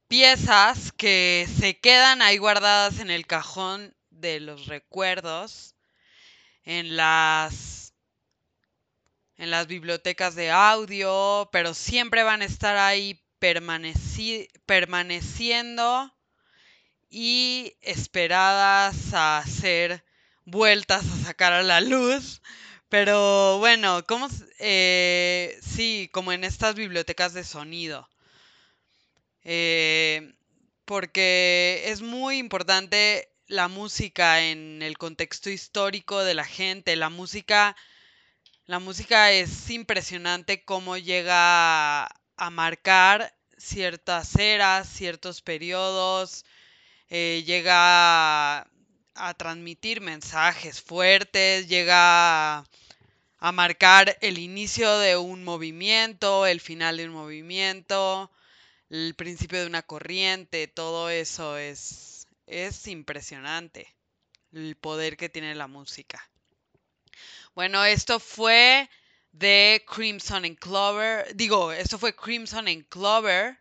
piezas 0.09 0.93
que 0.93 1.49
se 1.59 1.81
quedan 1.81 2.21
ahí 2.23 2.37
guardadas 2.37 3.01
en 3.01 3.11
el 3.11 3.27
cajón 3.27 3.97
de 4.11 4.41
los 4.41 4.67
recuerdos, 4.67 5.75
en 6.65 6.97
las 6.97 7.95
en 9.39 9.51
las 9.51 9.67
bibliotecas 9.67 10.35
de 10.35 10.51
audio, 10.51 11.49
pero 11.53 11.75
siempre 11.75 12.23
van 12.23 12.41
a 12.43 12.47
estar 12.47 12.77
ahí 12.79 13.23
permaneci- 13.39 14.49
permaneciendo 14.65 16.15
y 17.11 17.77
esperadas 17.83 19.12
a 19.12 19.45
ser 19.47 20.05
vueltas 20.45 21.05
a 21.05 21.25
sacar 21.25 21.53
a 21.53 21.62
la 21.62 21.81
luz. 21.81 22.41
Pero 22.99 23.59
bueno, 23.59 24.07
¿cómo? 24.07 24.27
eh, 24.59 25.59
sí, 25.61 26.09
como 26.15 26.33
en 26.33 26.45
estas 26.45 26.75
bibliotecas 26.75 27.35
de 27.35 27.45
sonido. 27.45 28.09
Eh, 29.45 30.33
porque 30.85 31.83
es 31.87 32.01
muy 32.03 32.39
importante 32.39 33.29
la 33.49 33.69
música 33.69 34.43
en 34.43 34.83
el 34.83 34.99
contexto 34.99 35.51
histórico 35.51 36.25
de 36.25 36.35
la 36.35 36.45
gente. 36.45 36.97
La 36.97 37.11
música, 37.11 37.77
la 38.67 38.79
música 38.81 39.33
es 39.33 39.71
impresionante 39.71 40.65
cómo 40.65 40.97
llega 40.97 42.05
a, 42.05 42.21
a 42.37 42.51
marcar 42.51 43.35
ciertas 43.59 44.37
eras, 44.37 44.89
ciertos 44.89 45.43
periodos, 45.43 46.45
eh, 47.09 47.45
llega 47.47 48.61
a, 48.61 48.69
a 49.15 49.35
transmitir 49.35 50.01
mensajes 50.01 50.83
fuertes, 50.83 51.69
llega 51.69 52.59
a, 52.59 52.65
a 53.47 53.53
marcar 53.53 54.19
el 54.23 54.39
inicio 54.39 54.99
de 54.99 55.17
un 55.17 55.45
movimiento, 55.45 56.47
el 56.47 56.61
final 56.61 56.97
de 56.97 57.05
un 57.05 57.13
movimiento, 57.13 58.29
el 58.91 59.15
principio 59.15 59.61
de 59.61 59.69
una 59.69 59.83
corriente, 59.83 60.67
todo 60.67 61.11
eso 61.11 61.57
es, 61.57 62.27
es 62.49 62.89
impresionante, 62.89 63.95
el 64.51 64.75
poder 64.75 65.17
que 65.17 65.29
tiene 65.29 65.55
la 65.55 65.69
música. 65.69 66.29
Bueno, 67.55 67.85
esto 67.85 68.19
fue 68.19 68.91
de 69.31 69.85
Crimson 69.87 70.57
Clover, 70.57 71.33
digo, 71.37 71.71
esto 71.71 72.01
fue 72.01 72.17
Crimson 72.17 72.67
Clover, 72.89 73.61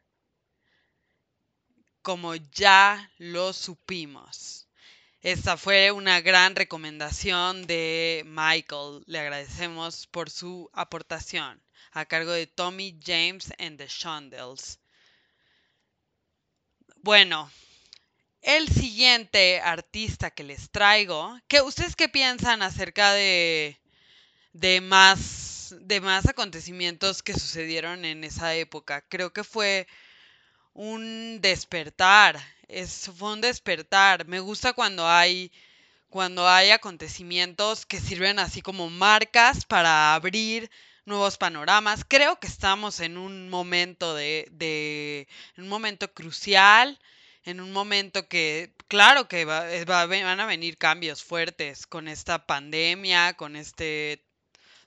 como 2.01 2.33
ya 2.33 3.11
lo 3.19 3.53
supimos. 3.53 4.64
Esta 5.25 5.57
fue 5.57 5.91
una 5.91 6.21
gran 6.21 6.55
recomendación 6.55 7.65
de 7.65 8.21
Michael. 8.27 9.01
Le 9.07 9.17
agradecemos 9.17 10.05
por 10.05 10.29
su 10.29 10.69
aportación 10.71 11.59
a 11.93 12.05
cargo 12.05 12.31
de 12.31 12.45
Tommy 12.45 12.95
James 13.03 13.51
and 13.57 13.79
the 13.79 13.87
Shondells. 13.87 14.77
Bueno, 16.97 17.49
el 18.43 18.69
siguiente 18.69 19.59
artista 19.61 20.29
que 20.29 20.43
les 20.43 20.69
traigo, 20.69 21.35
¿qué, 21.47 21.59
¿ustedes 21.61 21.95
qué 21.95 22.07
piensan 22.07 22.61
acerca 22.61 23.13
de, 23.13 23.79
de, 24.53 24.79
más, 24.79 25.73
de 25.79 26.01
más 26.01 26.27
acontecimientos 26.27 27.23
que 27.23 27.33
sucedieron 27.33 28.05
en 28.05 28.23
esa 28.23 28.53
época? 28.53 29.01
Creo 29.09 29.33
que 29.33 29.43
fue 29.43 29.87
un 30.75 31.39
despertar, 31.41 32.39
es, 32.67 33.11
fue 33.17 33.33
un 33.33 33.41
despertar. 33.41 34.27
Me 34.27 34.39
gusta 34.41 34.73
cuando 34.73 35.07
hay, 35.07 35.51
cuando 36.09 36.47
hay 36.49 36.71
acontecimientos 36.71 37.85
que 37.85 37.99
sirven 38.01 38.39
así 38.39 38.61
como 38.61 38.89
marcas 38.89 39.65
para 39.65 40.15
abrir 40.15 40.69
nuevos 41.05 41.37
panoramas. 41.37 42.05
Creo 42.07 42.39
que 42.39 42.47
estamos 42.47 42.99
en 43.01 43.17
un 43.17 43.49
momento 43.49 44.15
de, 44.15 44.47
de 44.51 45.27
un 45.57 45.67
momento 45.69 46.13
crucial, 46.13 46.99
en 47.45 47.61
un 47.61 47.71
momento 47.73 48.27
que, 48.29 48.73
claro 48.87 49.27
que 49.27 49.45
va- 49.45 49.71
eh, 49.73 49.85
va 49.85 50.05
van 50.07 50.39
a 50.39 50.45
venir 50.47 50.77
cambios 50.77 51.23
fuertes 51.23 51.87
con 51.87 52.07
esta 52.07 52.45
pandemia, 52.47 53.33
con 53.35 53.55
este 53.55 54.23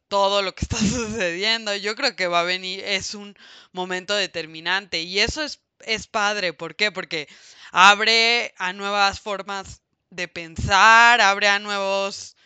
todo 0.09 0.43
lo 0.43 0.55
que 0.55 0.65
está 0.65 0.77
sucediendo. 0.79 1.75
Yo 1.77 1.95
creo 1.97 2.17
que 2.17 2.27
va 2.29 2.41
a 2.41 2.45
venir, 2.45 2.81
es 2.85 3.15
un 3.15 3.37
momento 3.73 4.15
determinante 4.15 5.01
y 5.03 5.21
eso 5.21 5.43
es, 5.43 5.61
es 5.81 6.07
padre. 6.07 6.53
¿Por 6.53 6.77
qué? 6.77 6.93
Porque 6.93 7.29
abre 7.71 8.55
a 8.59 8.73
nuevas 8.73 9.21
formas 9.21 9.83
de 10.11 10.29
pensar, 10.29 11.21
abre 11.21 11.49
a 11.49 11.59
nuevos 11.59 12.37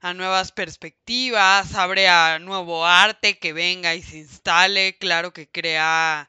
a 0.00 0.12
nuevas 0.12 0.52
perspectivas, 0.52 1.74
abre 1.74 2.08
a 2.08 2.38
nuevo 2.38 2.84
arte 2.84 3.38
que 3.38 3.54
venga 3.54 3.94
y 3.94 4.02
se 4.02 4.18
instale, 4.18 4.98
claro 4.98 5.32
que 5.32 5.48
crea 5.48 6.28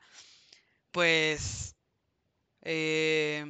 pues 0.91 1.75
eh, 2.62 3.45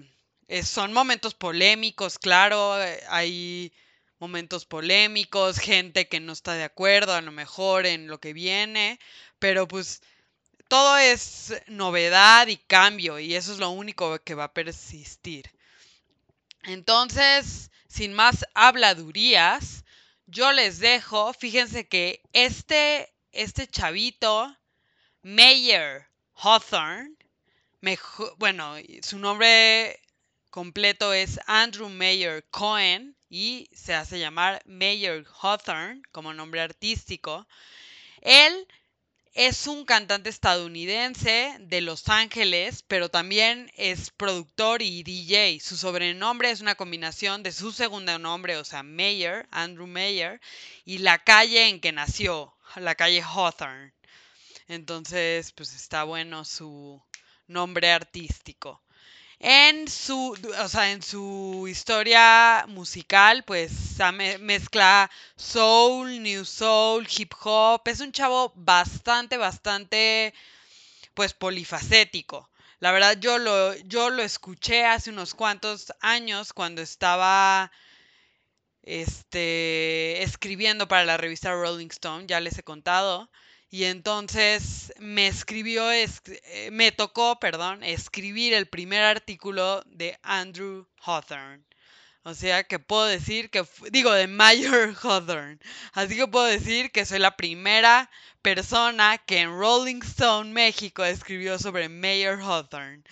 eh, 0.48 0.64
son 0.64 0.94
momentos 0.94 1.36
polémicos, 1.36 2.18
claro, 2.20 2.82
eh, 2.82 3.02
hay 3.08 3.72
momentos 4.20 4.66
polémicos, 4.66 5.60
gente 5.60 6.08
que 6.08 6.20
no 6.20 6.34
está 6.34 6.54
de 6.54 6.64
acuerdo 6.64 7.14
a 7.14 7.22
lo 7.22 7.32
mejor 7.32 7.86
en 7.86 8.08
lo 8.08 8.20
que 8.20 8.34
viene, 8.34 9.00
pero 9.40 9.68
pues 9.68 10.02
todo 10.68 10.98
es 10.98 11.54
novedad 11.68 12.48
y 12.48 12.58
cambio 12.58 13.20
y 13.20 13.36
eso 13.36 13.54
es 13.54 13.60
lo 13.60 13.70
único 13.70 14.20
que 14.24 14.36
va 14.36 14.46
a 14.46 14.54
persistir. 14.54 15.52
Entonces, 16.64 17.70
sin 17.88 18.14
más 18.14 18.46
habladurías, 18.54 19.84
yo 20.26 20.52
les 20.52 20.80
dejo, 20.80 21.34
fíjense 21.34 21.88
que 21.88 22.22
este, 22.34 23.14
este 23.32 23.68
chavito, 23.68 24.56
Mayer 25.22 26.08
Hawthorne, 26.34 27.16
bueno, 28.38 28.76
su 29.04 29.20
nombre 29.20 30.00
completo 30.50 31.14
es 31.14 31.40
Andrew 31.46 31.90
Mayer 31.90 32.44
Cohen 32.50 33.16
y 33.30 33.70
se 33.74 33.94
hace 33.94 34.20
llamar 34.20 34.62
Mayer 34.66 35.26
Hawthorne 35.42 36.02
como 36.12 36.34
nombre 36.34 36.62
artístico. 36.62 37.48
Él 38.22 38.68
es 39.36 39.68
un 39.68 39.84
cantante 39.84 40.30
estadounidense 40.30 41.58
de 41.60 41.82
Los 41.82 42.08
Ángeles, 42.08 42.86
pero 42.88 43.10
también 43.10 43.70
es 43.76 44.10
productor 44.10 44.82
y 44.82 45.04
DJ. 45.04 45.60
Su 45.60 45.76
sobrenombre 45.76 46.52
es 46.52 46.62
una 46.62 46.76
combinación 46.76 47.44
de 47.44 47.52
su 47.52 47.74
segundo 47.74 48.18
nombre, 48.18 48.56
o 48.56 48.64
sea, 48.64 48.82
Mayer, 48.82 49.46
Andrew 49.52 49.88
Mayer, 49.88 50.40
y 50.86 51.00
la 51.00 51.22
calle 51.22 51.68
en 51.68 51.82
que 51.82 51.92
nació, 51.92 52.56
la 52.78 52.96
calle 52.96 53.22
Hawthorne. 53.22 53.94
Entonces, 54.70 55.52
pues 55.52 55.76
está 55.76 56.06
bueno 56.06 56.46
su 56.46 57.04
nombre 57.46 57.92
artístico. 57.92 58.85
En 59.40 59.88
su, 59.88 60.38
o 60.60 60.68
sea, 60.68 60.92
en 60.92 61.02
su 61.02 61.68
historia 61.70 62.66
musical, 62.68 63.44
pues 63.44 63.72
mezcla 64.40 65.10
soul, 65.36 66.22
new 66.22 66.44
soul, 66.46 67.08
hip 67.18 67.34
hop. 67.44 67.82
Es 67.86 68.00
un 68.00 68.12
chavo 68.12 68.52
bastante, 68.56 69.38
bastante, 69.38 70.34
pues 71.14 71.34
polifacético. 71.34 72.50
La 72.80 72.92
verdad, 72.92 73.18
yo 73.20 73.38
lo, 73.38 73.76
yo 73.86 74.10
lo 74.10 74.24
escuché 74.24 74.86
hace 74.86 75.10
unos 75.12 75.34
cuantos 75.34 75.94
años 76.02 76.54
cuando 76.54 76.82
estaba 76.82 77.72
este, 78.84 80.24
escribiendo 80.24 80.88
para 80.88 81.06
la 81.06 81.18
revista 81.18 81.54
Rolling 81.54 81.88
Stone, 81.88 82.26
ya 82.28 82.40
les 82.40 82.58
he 82.58 82.64
contado. 82.64 83.30
Y 83.70 83.86
entonces 83.86 84.94
me 85.00 85.28
escribió, 85.28 85.92
es- 85.92 86.22
eh, 86.46 86.70
me 86.72 86.92
tocó, 86.92 87.40
perdón, 87.40 87.84
escribir 87.84 88.54
el 88.54 88.68
primer 88.68 89.04
artículo 89.04 89.84
de 89.88 90.18
Andrew 90.24 90.88
Hawthorne. 91.04 91.64
O 92.24 92.34
sea 92.36 92.64
que 92.66 92.80
puedo 92.80 93.06
decir 93.06 93.50
que, 93.52 93.66
digo, 93.92 94.12
de 94.14 94.28
Mayor 94.28 94.96
Hawthorne. 95.04 95.60
Así 95.94 96.16
que 96.18 96.28
puedo 96.28 96.46
decir 96.46 96.92
que 96.92 97.06
soy 97.06 97.20
la 97.20 97.38
primera 97.38 98.10
persona 98.42 99.18
que 99.20 99.40
en 99.42 99.52
Rolling 99.58 100.02
Stone 100.04 100.52
México 100.52 101.06
escribió 101.06 101.60
sobre 101.60 101.90
Mayor 101.90 102.42
Hawthorne. 102.42 103.04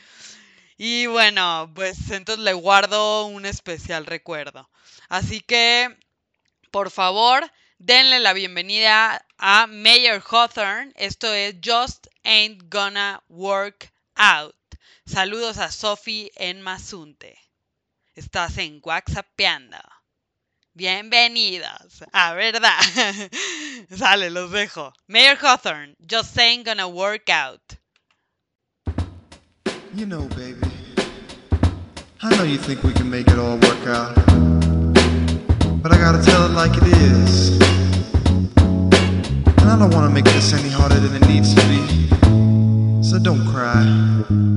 Y 0.77 1.07
bueno, 1.07 1.71
pues 1.75 2.11
entonces 2.11 2.43
le 2.43 2.53
guardo 2.53 3.25
un 3.25 3.45
especial 3.45 4.05
recuerdo. 4.05 4.69
Así 5.09 5.41
que, 5.41 5.95
por 6.71 6.91
favor, 6.91 7.49
denle 7.85 8.19
la 8.19 8.31
bienvenida 8.31 9.25
a 9.37 9.67
Mayor 9.67 10.21
Hawthorne. 10.21 10.93
Esto 10.95 11.33
es 11.33 11.55
Just 11.61 12.07
Ain't 12.23 12.69
Gonna 12.69 13.21
Work 13.27 13.91
Out. 14.15 14.55
Saludos 15.05 15.57
a 15.57 15.69
Sophie 15.69 16.31
en 16.35 16.61
Mazunte. 16.61 17.37
Estás 18.15 18.57
en 18.57 18.79
WhatsAppeando. 18.81 19.77
Bienvenidos. 20.73 22.03
Ah, 22.13 22.33
verdad. 22.33 22.79
Sale, 23.95 24.29
los 24.29 24.51
dejo. 24.51 24.93
Mayor 25.07 25.35
Hawthorne, 25.35 25.95
Just 25.99 26.37
Ain't 26.37 26.65
Gonna 26.65 26.87
Work 26.87 27.29
Out. 27.29 27.61
You 29.93 30.05
know, 30.05 30.27
baby, 30.29 30.71
I 32.21 32.35
know 32.35 32.43
you 32.43 32.57
think 32.57 32.81
we 32.83 32.93
can 32.93 33.09
make 33.09 33.27
it 33.27 33.37
all 33.37 33.57
work 33.57 33.85
out. 33.87 34.15
But 35.83 35.91
I 35.91 35.97
gotta 35.97 36.23
tell 36.23 36.45
it 36.45 36.53
like 36.53 36.77
it 36.77 36.87
is. 36.87 37.12
And 39.63 39.71
I 39.71 39.79
don't 39.79 39.93
wanna 39.93 40.09
make 40.09 40.25
this 40.25 40.51
any 40.51 40.67
harder 40.67 40.99
than 40.99 41.23
it 41.23 41.25
needs 41.25 41.55
to 41.55 41.61
be. 41.69 43.01
So 43.01 43.17
don't 43.17 43.47
cry. 43.47 44.52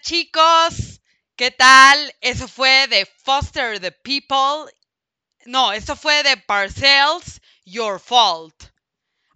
Chicos, 0.00 1.00
¿qué 1.36 1.50
tal? 1.50 2.14
Eso 2.20 2.48
fue 2.48 2.86
de 2.88 3.06
Foster 3.06 3.80
the 3.80 3.92
People. 3.92 4.72
No, 5.46 5.72
eso 5.72 5.94
fue 5.94 6.22
de 6.22 6.36
Parcells, 6.36 7.40
Your 7.64 8.00
Fault. 8.00 8.70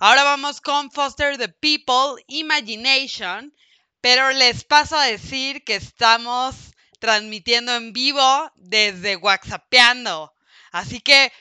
Ahora 0.01 0.25
vamos 0.25 0.61
con 0.61 0.91
Foster 0.91 1.37
the 1.37 1.49
People, 1.49 2.23
Imagination. 2.27 3.55
Pero 4.01 4.31
les 4.33 4.65
paso 4.65 4.97
a 4.97 5.05
decir 5.05 5.65
que 5.65 5.77
estamos 5.77 6.55
transmitiendo 6.99 7.75
en 7.75 7.93
vivo 7.93 8.53
desde 8.57 9.17
WhatsAppeando. 9.17 10.35
Así 10.73 11.01
que 11.01 11.33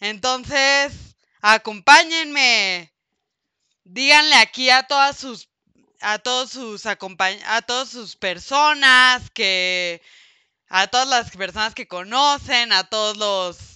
Entonces, 0.00 0.94
acompáñenme. 1.42 2.90
Díganle 3.84 4.36
aquí 4.36 4.70
a 4.70 4.84
todas 4.84 5.18
sus 5.18 5.50
a 6.00 6.18
todos 6.20 6.52
sus 6.52 6.86
a 6.86 6.96
todas 7.66 7.90
sus 7.90 8.16
personas 8.16 9.28
que 9.34 10.00
a 10.70 10.86
todas 10.86 11.06
las 11.06 11.30
personas 11.32 11.74
que 11.74 11.86
conocen, 11.86 12.72
a 12.72 12.84
todos 12.84 13.18
los 13.18 13.71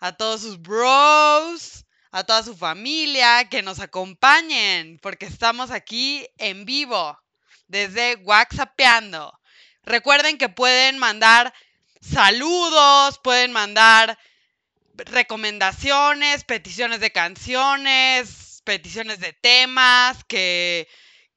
a 0.00 0.12
todos 0.12 0.42
sus 0.42 0.60
bros, 0.60 1.84
a 2.10 2.24
toda 2.24 2.42
su 2.42 2.56
familia 2.56 3.48
que 3.48 3.62
nos 3.62 3.80
acompañen 3.80 4.98
porque 5.02 5.26
estamos 5.26 5.70
aquí 5.70 6.26
en 6.38 6.64
vivo 6.64 7.18
desde 7.68 8.16
WhatsAppeando. 8.16 9.38
Recuerden 9.82 10.38
que 10.38 10.48
pueden 10.48 10.98
mandar 10.98 11.52
saludos, 12.00 13.20
pueden 13.22 13.52
mandar 13.52 14.18
recomendaciones, 14.94 16.44
peticiones 16.44 17.00
de 17.00 17.12
canciones, 17.12 18.62
peticiones 18.64 19.20
de 19.20 19.32
temas, 19.32 20.24
que, 20.24 20.88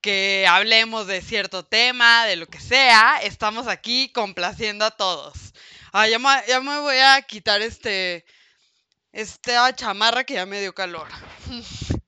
que 0.02 0.46
hablemos 0.48 1.08
de 1.08 1.22
cierto 1.22 1.66
tema, 1.66 2.26
de 2.26 2.38
lo 2.38 2.48
que 2.48 2.60
sea. 2.60 3.20
Estamos 3.22 3.68
aquí 3.68 4.12
complaciendo 4.14 4.86
a 4.86 4.92
todos. 4.92 5.54
Ah, 5.92 6.08
ya, 6.08 6.20
ya 6.48 6.62
me 6.62 6.80
voy 6.80 6.98
a 6.98 7.22
quitar 7.24 7.62
este, 7.62 8.26
esta 9.12 9.76
chamarra 9.76 10.24
que 10.24 10.36
ya 10.36 10.46
me 10.46 10.62
dio 10.62 10.74
calor. 10.74 11.08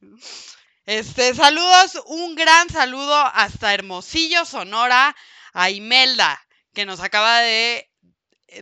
Este, 0.83 1.35
saludos, 1.35 2.01
un 2.07 2.33
gran 2.35 2.67
saludo 2.69 3.15
hasta 3.15 3.73
Hermosillo, 3.73 4.45
Sonora, 4.45 5.15
a 5.53 5.69
Imelda, 5.69 6.43
que 6.73 6.85
nos 6.87 6.99
acaba 6.99 7.39
de, 7.41 7.87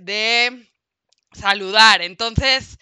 de 0.01 0.69
saludar. 1.31 2.01
Entonces, 2.01 2.77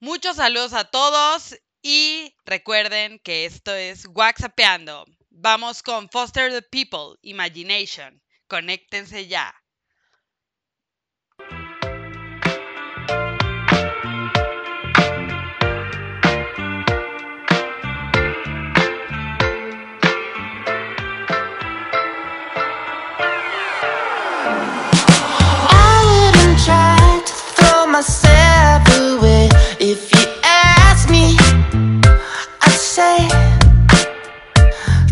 muchos 0.00 0.36
saludos 0.36 0.72
a 0.72 0.84
todos 0.84 1.56
y 1.82 2.34
recuerden 2.46 3.18
que 3.18 3.44
esto 3.44 3.74
es 3.74 4.06
WhatsAppeando. 4.06 5.04
Vamos 5.28 5.82
con 5.82 6.08
Foster 6.08 6.50
the 6.50 6.62
People, 6.62 7.18
Imagination. 7.20 8.22
Conéctense 8.48 9.26
ya. 9.26 9.54
say. 32.94 33.26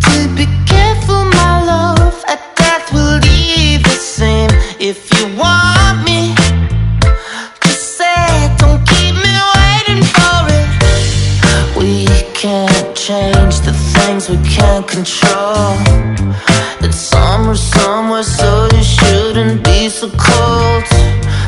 To 0.07 0.19
be 0.37 0.47
careful, 0.71 1.25
my 1.41 1.55
love 1.67 2.15
A 2.29 2.39
death 2.55 2.93
will 2.93 3.19
leave 3.19 3.83
the 3.83 3.99
same 4.19 4.51
If 4.79 5.11
you 5.15 5.25
want 5.37 6.05
me 6.05 6.33
To 7.63 7.69
say 7.69 8.55
Don't 8.59 8.87
keep 8.87 9.15
me 9.25 9.35
waiting 9.57 10.05
for 10.15 10.41
it. 10.59 10.69
We 11.77 12.07
can't 12.35 12.95
change 12.95 13.57
the 13.67 13.75
things 13.95 14.29
we 14.31 14.39
can't 14.49 14.87
control. 14.87 15.75
It's 16.85 16.99
summer 16.99 17.57
somewhere 17.57 18.23
so 18.23 18.69
you 18.77 18.85
shouldn't 18.85 19.65
be 19.65 19.89
so 19.89 20.09
cold. 20.11 20.85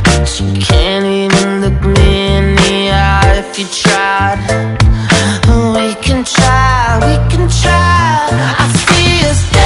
But 0.05 0.27
you 0.41 0.53
can't 0.61 1.07
even 1.07 1.61
look 1.61 1.81
me 1.97 2.37
in 2.37 2.57
the 2.57 2.91
eye 2.91 3.37
if 3.39 3.57
you 3.59 3.67
tried. 3.67 4.75
We 5.75 5.95
can 5.97 6.24
we 7.01 7.15
can 7.31 7.49
try. 7.49 8.29
I 8.59 8.67
see 8.87 9.27
us 9.31 9.64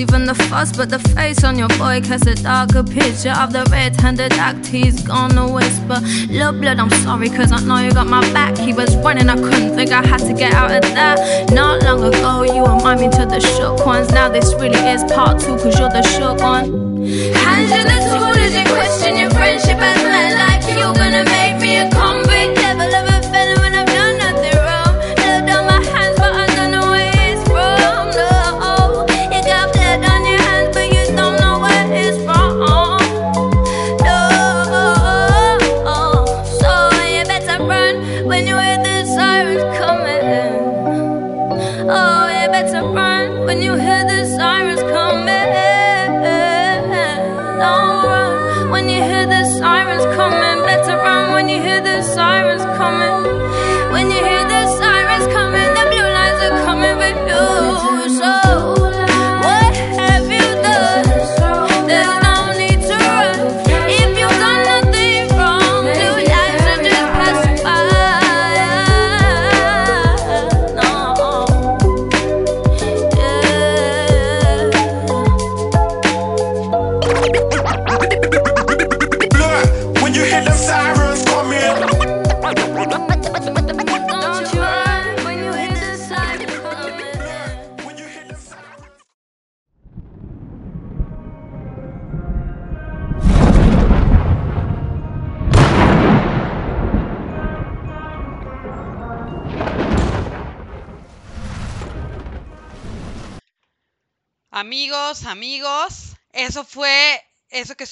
even 0.00 0.24
the 0.24 0.34
fuss? 0.34 0.76
But 0.76 0.90
the 0.90 0.98
face 0.98 1.44
on 1.44 1.58
your 1.58 1.68
boy 1.68 2.00
casts 2.00 2.26
a 2.26 2.34
darker 2.34 2.82
picture 2.82 3.32
of 3.32 3.52
the 3.52 3.64
red-handed 3.70 4.32
act 4.34 4.66
he's 4.66 5.02
gonna 5.02 5.50
whisper. 5.50 6.00
Little 6.30 6.52
blood, 6.52 6.78
I'm 6.78 6.90
sorry, 7.02 7.28
cause 7.28 7.52
I 7.52 7.60
know 7.60 7.78
you 7.78 7.92
got 7.92 8.06
my 8.06 8.20
back. 8.32 8.56
He 8.58 8.72
was 8.72 8.96
running, 8.96 9.28
I 9.28 9.36
couldn't 9.36 9.74
think 9.74 9.90
I 9.90 10.06
had 10.06 10.20
to 10.20 10.32
get 10.32 10.54
out 10.54 10.70
of 10.70 10.82
that. 10.94 11.50
Not 11.52 11.82
long 11.82 12.02
ago, 12.02 12.42
you 12.42 12.62
remind 12.64 13.00
me 13.00 13.08
to 13.10 13.26
the 13.26 13.40
shook 13.40 13.84
ones. 13.86 14.10
Now 14.10 14.28
this 14.28 14.54
really 14.54 14.78
is 14.88 15.04
part 15.12 15.40
two, 15.40 15.56
cause 15.56 15.78
you're 15.78 15.90
the 15.90 16.02
shook 16.02 16.40
one. 16.40 16.66
Hands 17.06 17.70
in 17.72 17.86
the 17.86 17.98
tool 18.08 18.34
as 18.44 18.54
you 18.54 18.64
question 18.74 19.16
your 19.16 19.30
friendship 19.30 19.78
as 19.78 20.02
men 20.02 20.38
like 20.38 20.62
you 20.68 20.84
gonna 21.00 21.24
make 21.24 21.60
me 21.60 21.78
a 21.78 21.90
convict. 21.90 22.17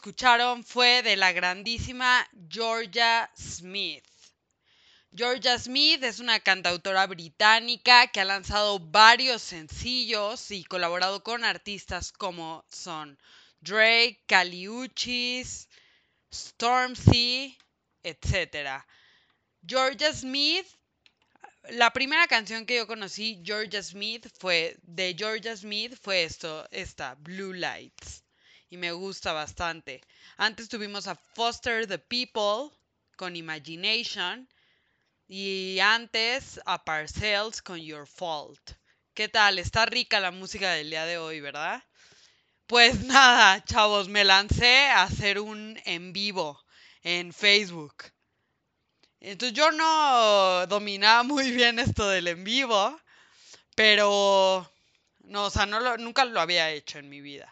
Escucharon 0.06 0.62
fue 0.62 1.02
de 1.02 1.16
la 1.16 1.32
grandísima 1.32 2.24
Georgia 2.48 3.28
Smith. 3.36 4.04
Georgia 5.12 5.58
Smith 5.58 6.00
es 6.04 6.20
una 6.20 6.38
cantautora 6.38 7.08
británica 7.08 8.06
que 8.06 8.20
ha 8.20 8.24
lanzado 8.24 8.78
varios 8.78 9.42
sencillos 9.42 10.52
y 10.52 10.62
colaborado 10.62 11.24
con 11.24 11.42
artistas 11.42 12.12
como 12.12 12.64
son 12.70 13.18
Drake, 13.60 14.22
Caliuchis, 14.28 15.68
Stormzy, 16.32 17.58
etc. 18.04 18.84
Georgia 19.66 20.12
Smith 20.12 20.68
la 21.70 21.92
primera 21.92 22.28
canción 22.28 22.64
que 22.64 22.76
yo 22.76 22.86
conocí, 22.86 23.42
Georgia 23.44 23.82
Smith, 23.82 24.28
fue 24.38 24.76
de 24.84 25.16
Georgia 25.18 25.56
Smith 25.56 25.98
fue 26.00 26.22
esto, 26.22 26.64
esta, 26.70 27.16
Blue 27.16 27.52
Lights. 27.52 28.22
Y 28.68 28.76
me 28.76 28.92
gusta 28.92 29.32
bastante. 29.32 30.00
Antes 30.36 30.68
tuvimos 30.68 31.06
a 31.06 31.14
Foster 31.14 31.86
the 31.86 31.98
People 31.98 32.76
con 33.16 33.36
Imagination. 33.36 34.48
Y 35.28 35.78
antes 35.80 36.60
a 36.66 36.84
Parcells 36.84 37.62
con 37.62 37.78
Your 37.78 38.06
Fault. 38.06 38.72
¿Qué 39.14 39.28
tal? 39.28 39.58
Está 39.58 39.86
rica 39.86 40.20
la 40.20 40.30
música 40.30 40.72
del 40.72 40.90
día 40.90 41.06
de 41.06 41.18
hoy, 41.18 41.40
¿verdad? 41.40 41.82
Pues 42.66 43.00
nada, 43.04 43.64
chavos, 43.64 44.08
me 44.08 44.24
lancé 44.24 44.86
a 44.88 45.04
hacer 45.04 45.38
un 45.40 45.80
en 45.84 46.12
vivo 46.12 46.60
en 47.02 47.32
Facebook. 47.32 48.04
Entonces 49.20 49.56
yo 49.56 49.70
no 49.70 50.66
dominaba 50.66 51.22
muy 51.24 51.50
bien 51.52 51.78
esto 51.78 52.08
del 52.08 52.28
en 52.28 52.44
vivo, 52.44 53.00
pero 53.74 54.70
no, 55.20 55.46
o 55.46 55.50
sea, 55.50 55.66
nunca 55.66 56.24
lo 56.24 56.40
había 56.40 56.70
hecho 56.70 56.98
en 56.98 57.08
mi 57.08 57.20
vida. 57.20 57.50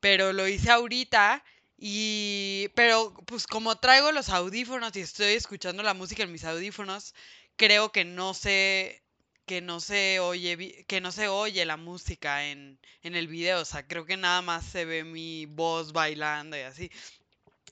Pero 0.00 0.32
lo 0.32 0.48
hice 0.48 0.70
ahorita 0.70 1.44
y 1.76 2.68
pero 2.74 3.14
pues 3.26 3.46
como 3.46 3.76
traigo 3.78 4.12
los 4.12 4.28
audífonos 4.30 4.94
y 4.96 5.00
estoy 5.00 5.34
escuchando 5.34 5.82
la 5.82 5.94
música 5.94 6.22
en 6.22 6.32
mis 6.32 6.44
audífonos, 6.44 7.14
creo 7.56 7.92
que 7.92 8.04
no 8.04 8.34
sé 8.34 9.02
que 9.46 9.60
no 9.60 9.80
se 9.80 10.20
oye 10.20 10.84
que 10.86 11.00
no 11.00 11.10
se 11.12 11.28
oye 11.28 11.64
la 11.66 11.76
música 11.76 12.46
en 12.46 12.78
en 13.02 13.14
el 13.16 13.28
video, 13.28 13.60
o 13.60 13.64
sea, 13.64 13.86
creo 13.86 14.04
que 14.06 14.16
nada 14.16 14.42
más 14.42 14.64
se 14.66 14.84
ve 14.84 15.04
mi 15.04 15.46
voz 15.46 15.92
bailando 15.92 16.56
y 16.56 16.60
así. 16.60 16.90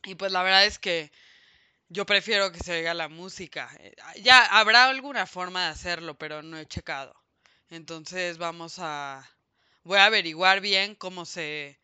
Y 0.05 0.15
pues 0.15 0.33
la 0.33 0.43
verdad 0.43 0.67
es 0.67 0.79
que 0.79 1.11
yo 1.89 2.07
prefiero 2.07 2.53
que 2.53 2.61
se 2.61 2.73
oiga 2.73 2.95
la 2.95 3.09
música. 3.09 3.71
Eh, 3.81 3.95
Ya 4.23 4.45
habrá 4.47 4.87
alguna 4.89 5.27
forma 5.27 5.65
de 5.67 5.71
hacerlo, 5.73 6.17
pero 6.19 6.43
no 6.43 6.59
he 6.59 6.67
checado. 6.67 7.15
Entonces 7.71 8.39
vamos 8.39 8.79
a... 8.81 9.29
Voy 9.85 9.99
a 9.99 10.07
averiguar 10.07 10.61
bien 10.61 10.95
cómo 10.97 11.27
se, 11.27 11.81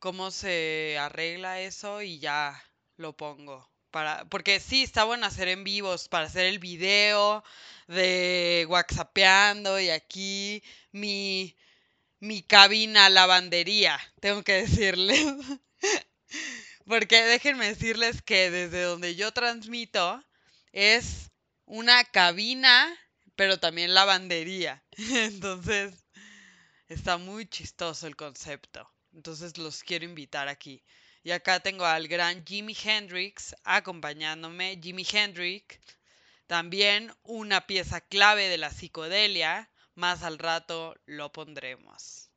cómo 0.00 0.30
se 0.30 0.96
arregla 0.98 1.60
eso 1.60 2.02
y 2.02 2.18
ya 2.18 2.60
lo 2.96 3.16
pongo. 3.16 3.70
Para, 3.90 4.24
porque 4.26 4.60
sí, 4.60 4.82
está 4.82 5.04
bueno 5.04 5.26
hacer 5.26 5.48
en 5.48 5.64
vivos 5.64 6.08
para 6.08 6.26
hacer 6.26 6.46
el 6.46 6.58
video 6.58 7.44
de 7.86 8.66
WhatsAppeando 8.68 9.80
y 9.80 9.90
aquí 9.90 10.62
mi, 10.92 11.56
mi 12.20 12.42
cabina 12.42 13.10
lavandería, 13.10 14.00
tengo 14.20 14.42
que 14.42 14.52
decirles. 14.66 15.26
Porque 16.86 17.22
déjenme 17.22 17.66
decirles 17.68 18.22
que 18.22 18.50
desde 18.50 18.82
donde 18.82 19.14
yo 19.14 19.32
transmito 19.32 20.24
es 20.72 21.30
una 21.66 22.04
cabina, 22.04 22.96
pero 23.36 23.58
también 23.58 23.94
lavandería. 23.94 24.82
Entonces, 24.96 25.94
está 26.88 27.18
muy 27.18 27.46
chistoso 27.46 28.06
el 28.06 28.16
concepto. 28.16 28.88
Entonces, 29.12 29.58
los 29.58 29.82
quiero 29.82 30.04
invitar 30.04 30.48
aquí. 30.48 30.82
Y 31.22 31.32
acá 31.32 31.60
tengo 31.60 31.84
al 31.84 32.08
gran 32.08 32.44
Jimi 32.46 32.76
Hendrix 32.82 33.54
acompañándome. 33.64 34.78
Jimi 34.82 35.06
Hendrix, 35.10 35.78
también 36.46 37.12
una 37.22 37.66
pieza 37.66 38.00
clave 38.00 38.48
de 38.48 38.58
la 38.58 38.70
psicodelia. 38.70 39.70
Más 39.94 40.22
al 40.22 40.38
rato 40.38 40.94
lo 41.04 41.30
pondremos. 41.32 42.30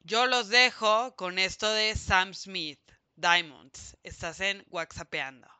Yo 0.00 0.26
los 0.26 0.48
dejo 0.48 1.14
con 1.14 1.38
esto 1.38 1.70
de 1.70 1.94
Sam 1.94 2.34
Smith, 2.34 2.80
Diamonds. 3.16 3.96
Estás 4.02 4.40
en 4.40 4.64
WhatsAppeando. 4.70 5.59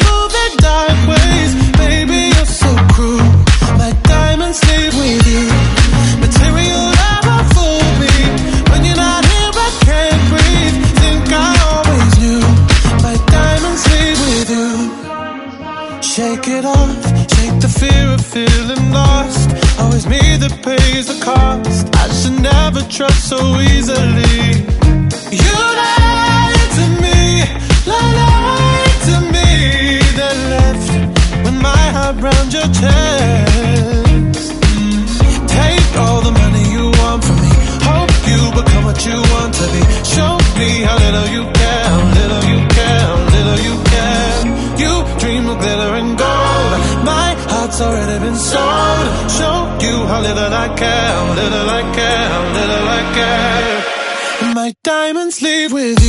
that 20.41 20.63
pays 20.63 21.05
the 21.05 21.23
cost. 21.23 21.87
I 21.95 22.07
should 22.09 22.41
never 22.41 22.81
trust 22.89 23.29
so 23.29 23.37
easily. 23.59 24.65
You 25.29 25.55
lied 25.81 26.69
to 26.77 26.85
me, 27.03 27.19
lied 27.85 28.97
to 29.09 29.15
me. 29.33 29.49
Then 30.19 30.37
left 30.53 30.89
when 31.45 31.57
my 31.61 31.83
heart 31.95 32.15
round 32.25 32.49
your 32.57 32.69
chest. 32.79 34.51
Take 35.47 35.91
all 36.03 36.21
the 36.27 36.33
little 50.21 50.53
I 50.53 50.67
care, 50.75 51.15
little 51.39 51.69
I 51.69 51.81
care, 51.97 52.29
little 52.57 52.87
I 52.99 53.01
care. 53.17 54.53
My 54.53 54.73
diamonds 54.83 55.41
leave 55.41 55.71
with 55.71 56.00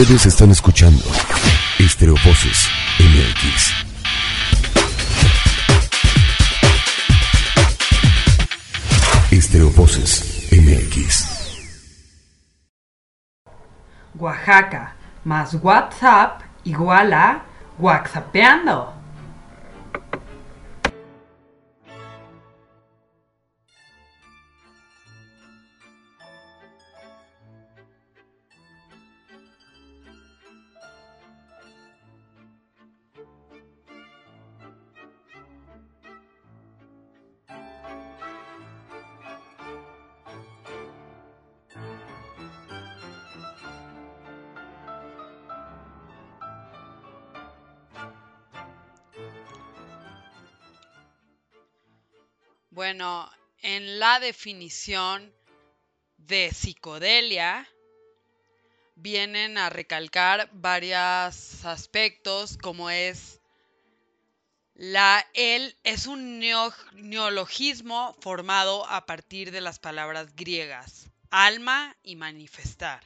Ustedes 0.00 0.24
están 0.24 0.50
escuchando 0.50 1.04
Estereovoces 1.78 2.70
MX. 2.98 3.70
Estereovoces 9.30 10.48
MX. 10.52 11.28
Oaxaca 14.18 14.94
más 15.24 15.54
WhatsApp 15.62 16.44
igual 16.64 17.12
a 17.12 17.42
WhatsAppeando. 17.78 18.99
Definición 54.30 55.34
de 56.16 56.52
psicodelia 56.52 57.66
vienen 58.94 59.58
a 59.58 59.70
recalcar 59.70 60.48
varios 60.52 61.64
aspectos 61.64 62.56
como 62.56 62.90
es 62.90 63.40
la 64.74 65.26
el 65.34 65.76
es 65.82 66.06
un 66.06 66.38
neo- 66.40 66.72
neologismo 66.92 68.16
formado 68.20 68.86
a 68.86 69.04
partir 69.04 69.50
de 69.50 69.60
las 69.60 69.80
palabras 69.80 70.36
griegas 70.36 71.10
alma 71.30 71.96
y 72.04 72.14
manifestar. 72.14 73.02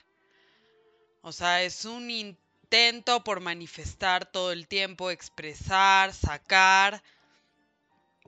O 1.22 1.32
sea, 1.32 1.62
es 1.62 1.86
un 1.86 2.10
intento 2.10 3.24
por 3.24 3.40
manifestar 3.40 4.30
todo 4.30 4.52
el 4.52 4.68
tiempo, 4.68 5.10
expresar, 5.10 6.12
sacar, 6.12 7.02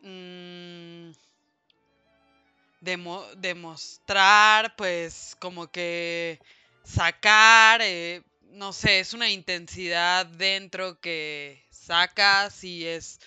mm, 0.02 0.75
demo- 2.86 3.26
demostrar, 3.36 4.76
pues 4.76 5.36
como 5.40 5.70
que 5.70 6.40
sacar, 6.84 7.80
eh, 7.82 8.22
no 8.52 8.72
sé, 8.72 9.00
es 9.00 9.12
una 9.14 9.30
intensidad 9.30 10.26
dentro 10.26 11.00
que 11.00 11.64
sacas 11.70 12.64
y 12.64 12.86
es 12.86 13.20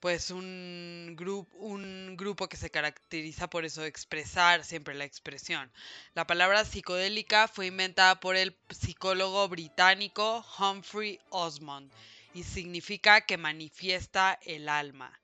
pues 0.00 0.30
un 0.30 1.14
grupo 1.16 1.56
un 1.58 2.16
grupo 2.16 2.48
que 2.48 2.56
se 2.56 2.70
caracteriza 2.70 3.48
por 3.48 3.64
eso 3.64 3.84
expresar 3.84 4.64
siempre 4.64 4.94
la 4.94 5.04
expresión. 5.04 5.72
La 6.14 6.26
palabra 6.26 6.64
psicodélica 6.64 7.48
fue 7.48 7.66
inventada 7.66 8.20
por 8.20 8.36
el 8.36 8.56
psicólogo 8.70 9.48
británico 9.48 10.44
Humphrey 10.58 11.20
Osmond 11.30 11.90
y 12.34 12.42
significa 12.44 13.22
que 13.22 13.38
manifiesta 13.38 14.38
el 14.44 14.68
alma 14.68 15.18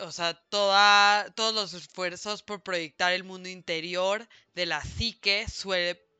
o 0.00 0.12
sea, 0.12 0.34
todos 0.34 1.54
los 1.54 1.74
esfuerzos 1.74 2.42
por 2.42 2.62
proyectar 2.62 3.12
el 3.12 3.24
mundo 3.24 3.48
interior 3.48 4.28
de 4.54 4.66
la 4.66 4.82
psique 4.82 5.46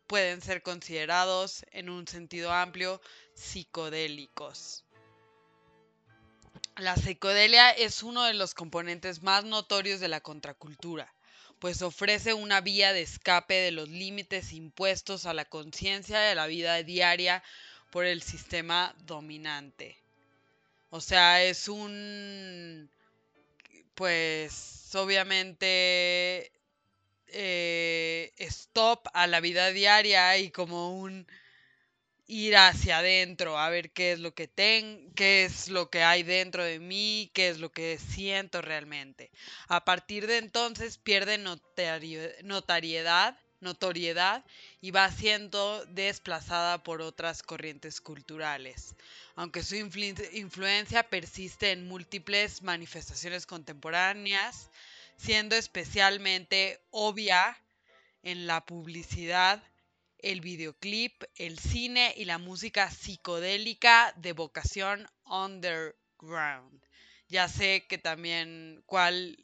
pueden 0.07 0.41
ser 0.41 0.63
considerados 0.63 1.65
en 1.73 1.91
un 1.91 2.07
sentido 2.09 2.53
amplio 2.53 3.01
psicodélicos. 3.35 4.85
La 6.77 6.97
psicodelia 6.97 7.71
es 7.71 8.03
uno 8.03 8.25
de 8.25 8.35
los 8.35 8.55
componentes 8.55 9.23
más 9.23 9.45
notorios 9.45 10.01
de 10.01 10.09
la 10.09 10.21
contracultura, 10.21 11.13
pues 11.59 11.83
ofrece 11.83 12.35
una 12.35 12.61
vía 12.61 12.93
de 12.93 13.03
escape 13.03 13.55
de 13.55 13.73
los 13.73 13.89
límites 13.89 14.53
impuestos 14.53 15.27
a 15.27 15.35
la 15.35 15.45
conciencia 15.45 16.21
de 16.21 16.35
la 16.35 16.47
vida 16.47 16.81
diaria 16.83 17.43
por 17.91 18.05
el 18.05 18.23
sistema 18.23 18.95
dominante. 19.07 19.99
O 20.91 21.01
sea, 21.01 21.43
es 21.43 21.69
un, 21.69 22.89
pues 23.99 24.95
obviamente, 24.95 26.53
eh, 27.27 28.33
stop 28.39 29.09
a 29.13 29.27
la 29.27 29.41
vida 29.41 29.73
diaria 29.73 30.39
y 30.39 30.53
como 30.53 30.97
un 30.97 31.27
ir 32.29 32.57
hacia 32.57 32.99
adentro, 32.99 33.59
a 33.59 33.71
ver 33.71 33.91
qué 33.91 34.13
es 34.13 34.21
lo 34.21 34.35
que 34.35 34.47
ten, 34.47 35.13
qué 35.17 35.45
es 35.45 35.69
lo 35.69 35.91
que 35.91 36.05
hay 36.05 36.23
dentro 36.23 36.63
de 36.63 36.79
mí, 36.79 37.33
qué 37.35 37.49
es 37.49 37.59
lo 37.59 37.73
que 37.73 37.99
siento 37.99 38.63
realmente. 38.63 39.33
A 39.67 39.85
partir 39.85 40.29
de 40.29 40.37
entonces 40.39 40.97
pierde 40.99 41.37
notariedad, 42.45 43.37
notoriedad 43.61 44.45
y 44.81 44.91
va 44.93 45.11
siendo 45.11 45.85
desplazada 45.87 46.83
por 46.83 47.01
otras 47.03 47.43
corrientes 47.43 48.01
culturales. 48.01 48.95
Aunque 49.35 49.63
su 49.63 49.75
influ- 49.77 50.29
influencia 50.35 51.09
persiste 51.09 51.73
en 51.73 51.87
múltiples 51.89 52.63
manifestaciones 52.63 53.47
contemporáneas, 53.47 54.71
siendo 55.17 55.57
especialmente 55.57 56.81
obvia 56.91 57.57
en 58.23 58.47
la 58.47 58.65
publicidad, 58.65 59.63
el 60.19 60.41
videoclip, 60.41 61.23
el 61.37 61.59
cine 61.59 62.15
y 62.17 62.25
la 62.25 62.39
música 62.39 62.91
psicodélica 62.91 64.13
de 64.17 64.33
vocación 64.33 65.09
underground. 65.25 66.83
Ya 67.29 67.49
sé 67.49 67.87
que 67.89 67.99
también 67.99 68.83
cuál 68.87 69.37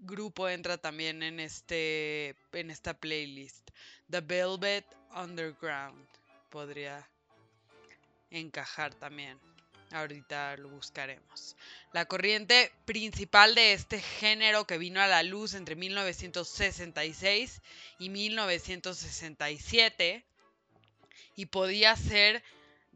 grupo 0.00 0.48
entra 0.48 0.78
también 0.78 1.22
en 1.22 1.38
este 1.40 2.36
en 2.52 2.70
esta 2.70 2.94
playlist. 2.94 3.70
The 4.10 4.20
Velvet 4.20 4.84
Underground 5.14 6.06
podría 6.50 7.08
encajar 8.30 8.94
también. 8.94 9.38
Ahorita 9.92 10.56
lo 10.56 10.68
buscaremos. 10.68 11.56
La 11.92 12.04
corriente 12.04 12.70
principal 12.84 13.56
de 13.56 13.72
este 13.72 14.00
género 14.00 14.64
que 14.64 14.78
vino 14.78 15.00
a 15.00 15.08
la 15.08 15.24
luz 15.24 15.54
entre 15.54 15.74
1966 15.74 17.60
y 17.98 18.08
1967 18.08 20.24
y 21.34 21.46
podía 21.46 21.96
ser 21.96 22.44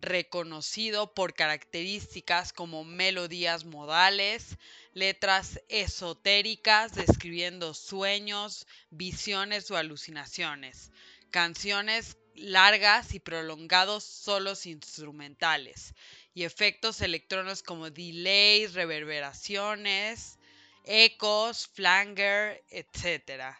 reconocido 0.04 1.14
por 1.14 1.34
características 1.34 2.52
como 2.52 2.84
melodías 2.84 3.64
modales, 3.64 4.56
letras 4.92 5.60
esotéricas 5.68 6.94
describiendo 6.94 7.74
sueños, 7.74 8.66
visiones 8.90 9.70
o 9.70 9.76
alucinaciones, 9.76 10.92
canciones 11.30 12.16
largas 12.34 13.14
y 13.14 13.20
prolongados 13.20 14.04
solos 14.04 14.66
instrumentales 14.66 15.94
y 16.34 16.44
efectos 16.44 17.00
electrónicos 17.00 17.62
como 17.62 17.90
delays, 17.90 18.74
reverberaciones, 18.74 20.38
ecos, 20.84 21.68
flanger, 21.68 22.62
etc. 22.70 23.56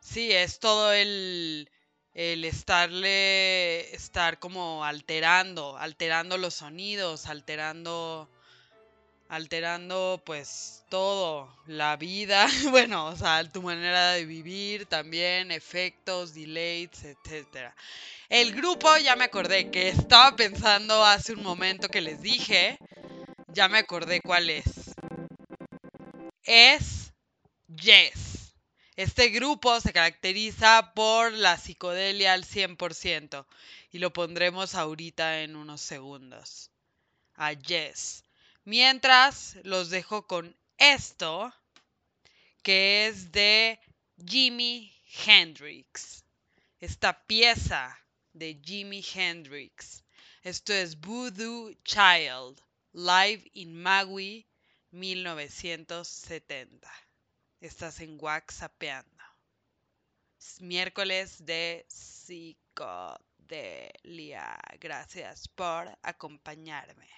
Sí, 0.00 0.32
es 0.32 0.58
todo 0.58 0.92
el, 0.92 1.70
el 2.14 2.44
estarle, 2.44 3.94
estar 3.94 4.38
como 4.38 4.84
alterando, 4.84 5.76
alterando 5.78 6.36
los 6.38 6.54
sonidos, 6.54 7.26
alterando, 7.26 8.28
alterando 9.28 10.22
pues 10.24 10.84
todo, 10.88 11.48
la 11.66 11.96
vida, 11.96 12.46
bueno, 12.70 13.06
o 13.06 13.16
sea, 13.16 13.42
tu 13.50 13.62
manera 13.62 14.12
de 14.12 14.24
vivir 14.26 14.86
también, 14.86 15.50
efectos, 15.50 16.34
delays, 16.34 17.04
etcétera. 17.04 17.74
El 18.28 18.52
grupo, 18.52 18.96
ya 18.98 19.16
me 19.16 19.24
acordé 19.24 19.70
que 19.70 19.88
estaba 19.88 20.36
pensando 20.36 21.04
hace 21.04 21.32
un 21.32 21.42
momento 21.42 21.88
que 21.88 22.00
les 22.00 22.20
dije, 22.22 22.78
ya 23.48 23.68
me 23.68 23.78
acordé 23.78 24.20
cuál 24.20 24.50
es. 24.50 24.64
Es 26.44 27.02
Yes. 27.80 28.31
Este 28.96 29.30
grupo 29.30 29.80
se 29.80 29.92
caracteriza 29.92 30.92
por 30.94 31.32
la 31.32 31.56
psicodelia 31.56 32.34
al 32.34 32.44
100% 32.44 33.46
y 33.90 33.98
lo 33.98 34.12
pondremos 34.12 34.74
ahorita 34.74 35.42
en 35.42 35.56
unos 35.56 35.80
segundos. 35.80 36.70
A 37.36 37.54
Yes. 37.54 38.22
Mientras 38.64 39.56
los 39.62 39.88
dejo 39.88 40.26
con 40.26 40.54
esto, 40.76 41.54
que 42.62 43.06
es 43.06 43.32
de 43.32 43.80
Jimi 44.26 44.94
Hendrix. 45.24 46.26
Esta 46.78 47.24
pieza 47.26 47.98
de 48.34 48.60
Jimi 48.62 49.02
Hendrix. 49.14 50.04
Esto 50.42 50.74
es 50.74 51.00
Voodoo 51.00 51.72
Child, 51.84 52.60
live 52.92 53.50
in 53.54 53.74
Maui, 53.74 54.46
1970. 54.90 56.92
Estás 57.62 58.00
en 58.00 58.18
WhatsAppeando. 58.20 59.22
Es 60.36 60.60
miércoles 60.60 61.46
de 61.46 61.86
psicodelia. 61.88 62.58
Gracias 64.80 65.46
por 65.46 65.96
acompañarme. 66.02 67.08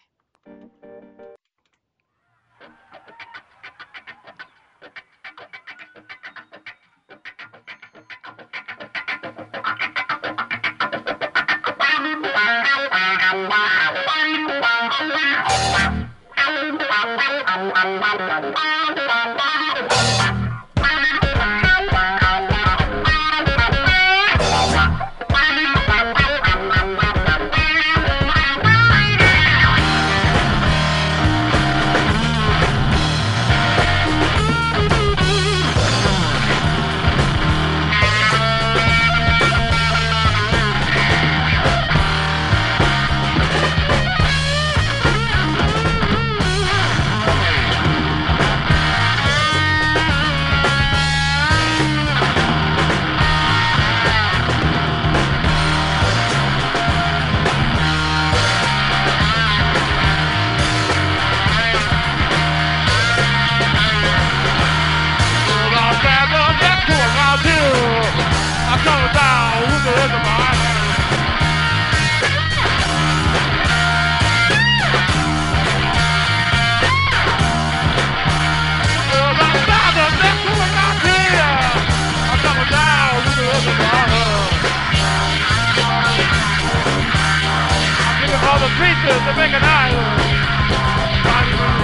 Creatures 88.75 89.22
that 89.22 89.37
make 89.39 89.55
an 89.55 89.62
island. 89.62 90.18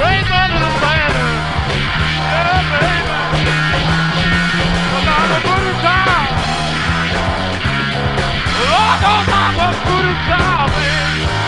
Raise 0.03 0.26
under 0.26 0.59
the 0.59 0.72
banner. 0.82 1.30
Yeah, 2.34 2.66
baby. 2.66 3.14
Cause 4.91 5.07
I'm 5.07 5.30
a 5.30 5.41
good 5.47 5.74
child. 5.86 6.34
Lord, 8.59 9.01
oh, 9.07 9.22
I'm 9.38 9.59
a 9.61 9.70
good 9.86 10.16
child. 10.26 11.39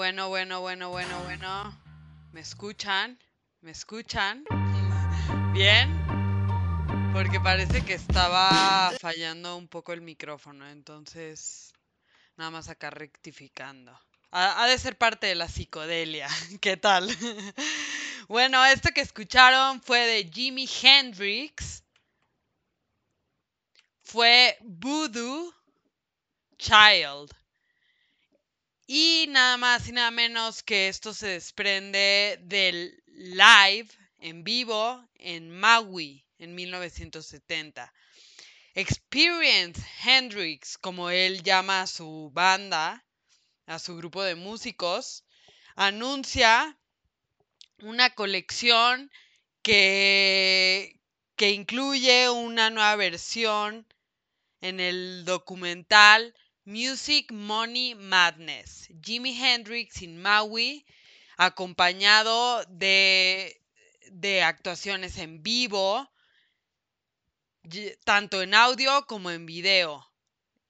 Bueno, 0.00 0.30
bueno, 0.30 0.62
bueno, 0.62 0.88
bueno, 0.88 1.22
bueno. 1.24 1.78
¿Me 2.32 2.40
escuchan? 2.40 3.18
¿Me 3.60 3.70
escuchan? 3.70 4.44
¿Bien? 5.52 5.90
Porque 7.12 7.38
parece 7.38 7.82
que 7.82 7.92
estaba 7.92 8.94
fallando 8.98 9.58
un 9.58 9.68
poco 9.68 9.92
el 9.92 10.00
micrófono, 10.00 10.66
entonces 10.70 11.74
nada 12.38 12.50
más 12.50 12.70
acá 12.70 12.88
rectificando. 12.88 13.92
Ha, 14.30 14.66
de 14.68 14.78
ser 14.78 14.96
parte 14.96 15.26
de 15.26 15.34
la 15.34 15.48
psicodelia. 15.48 16.28
¿Qué 16.62 16.78
tal? 16.78 17.06
bueno, 18.26 18.64
esto 18.64 18.88
que 18.94 19.02
escucharon 19.02 19.82
fue 19.82 20.06
de 20.06 20.30
Jimi 20.32 20.66
Hendrix. 20.82 21.84
Fue 24.02 24.56
Voodoo 24.62 25.54
Child. 26.56 27.39
Y 28.92 29.26
nada 29.28 29.56
más 29.56 29.86
y 29.86 29.92
nada 29.92 30.10
menos 30.10 30.64
que 30.64 30.88
esto 30.88 31.14
se 31.14 31.28
desprende 31.28 32.40
del 32.42 33.00
live 33.06 33.88
en 34.18 34.42
vivo 34.42 35.08
en 35.14 35.48
Maui 35.48 36.26
en 36.40 36.56
1970. 36.56 37.94
Experience 38.74 39.80
Hendrix, 40.02 40.76
como 40.76 41.08
él 41.08 41.44
llama 41.44 41.82
a 41.82 41.86
su 41.86 42.32
banda, 42.34 43.06
a 43.66 43.78
su 43.78 43.96
grupo 43.96 44.24
de 44.24 44.34
músicos, 44.34 45.22
anuncia 45.76 46.76
una 47.82 48.10
colección 48.16 49.12
que, 49.62 50.98
que 51.36 51.50
incluye 51.50 52.28
una 52.28 52.70
nueva 52.70 52.96
versión 52.96 53.86
en 54.60 54.80
el 54.80 55.24
documental 55.24 56.34
Music 56.64 57.32
Money 57.32 57.94
Madness. 57.94 58.88
Jimi 59.00 59.32
Hendrix 59.32 60.02
in 60.02 60.20
Maui, 60.20 60.84
acompañado 61.36 62.64
de, 62.66 63.60
de 64.10 64.42
actuaciones 64.42 65.16
en 65.18 65.42
vivo, 65.42 66.08
tanto 68.04 68.42
en 68.42 68.54
audio 68.54 69.06
como 69.06 69.30
en 69.30 69.46
video. 69.46 70.06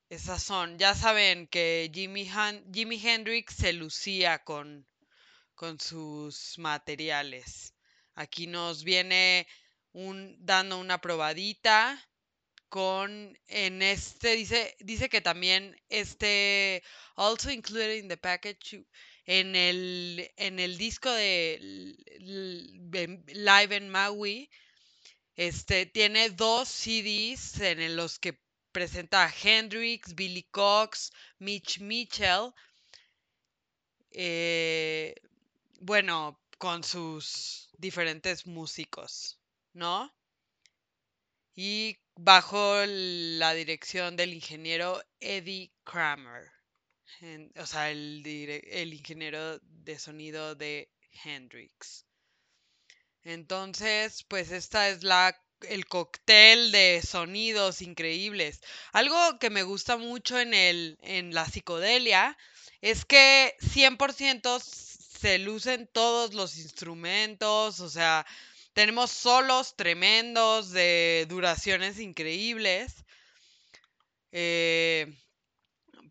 Esas 0.08 0.42
son, 0.42 0.78
ya 0.78 0.94
saben 0.94 1.46
que 1.46 1.90
Jimi 1.94 3.00
Hendrix 3.00 3.54
se 3.54 3.72
lucía 3.72 4.42
con, 4.44 4.86
con 5.54 5.78
sus 5.78 6.58
materiales. 6.58 7.74
Aquí 8.14 8.46
nos 8.46 8.84
viene 8.84 9.46
un, 9.92 10.36
dando 10.38 10.78
una 10.78 11.00
probadita 11.00 12.09
con 12.70 13.36
en 13.48 13.82
este 13.82 14.36
dice 14.36 14.76
dice 14.78 15.08
que 15.08 15.20
también 15.20 15.76
este 15.88 16.82
also 17.16 17.50
included 17.50 17.96
in 17.96 18.08
the 18.08 18.16
package 18.16 18.82
en 19.26 19.56
el 19.56 20.30
en 20.36 20.60
el 20.60 20.78
disco 20.78 21.10
de 21.10 21.58
Live 23.26 23.76
en 23.76 23.90
Maui 23.90 24.48
este 25.34 25.86
tiene 25.86 26.30
dos 26.30 26.68
CDs 26.68 27.60
en 27.60 27.96
los 27.96 28.18
que 28.20 28.38
presenta 28.72 29.24
a 29.24 29.34
Hendrix, 29.42 30.14
Billy 30.14 30.44
Cox, 30.44 31.10
Mitch 31.40 31.80
Mitchell 31.80 32.52
eh, 34.12 35.14
bueno 35.80 36.40
con 36.58 36.84
sus 36.84 37.68
diferentes 37.78 38.46
músicos, 38.46 39.40
¿no? 39.72 40.12
y 41.60 41.98
bajo 42.22 42.84
la 42.86 43.54
dirección 43.54 44.14
del 44.14 44.34
ingeniero 44.34 45.02
Eddie 45.20 45.72
Kramer, 45.84 46.50
o 47.56 47.66
sea, 47.66 47.90
el, 47.90 48.22
el 48.26 48.92
ingeniero 48.92 49.58
de 49.60 49.98
sonido 49.98 50.54
de 50.54 50.90
Hendrix. 51.24 52.04
Entonces, 53.22 54.24
pues 54.28 54.50
esta 54.50 54.88
es 54.88 55.02
la 55.02 55.34
el 55.68 55.86
cóctel 55.86 56.72
de 56.72 57.02
sonidos 57.06 57.82
increíbles. 57.82 58.60
Algo 58.92 59.38
que 59.38 59.50
me 59.50 59.62
gusta 59.62 59.98
mucho 59.98 60.38
en 60.38 60.54
el 60.54 60.98
en 61.02 61.34
la 61.34 61.44
psicodelia 61.46 62.36
es 62.80 63.04
que 63.04 63.54
100% 63.60 64.58
se 64.60 65.38
lucen 65.38 65.86
todos 65.92 66.32
los 66.34 66.56
instrumentos, 66.56 67.80
o 67.80 67.90
sea, 67.90 68.26
tenemos 68.72 69.10
solos 69.10 69.76
tremendos 69.76 70.70
de 70.70 71.26
duraciones 71.28 71.98
increíbles. 71.98 73.04
Eh, 74.32 75.12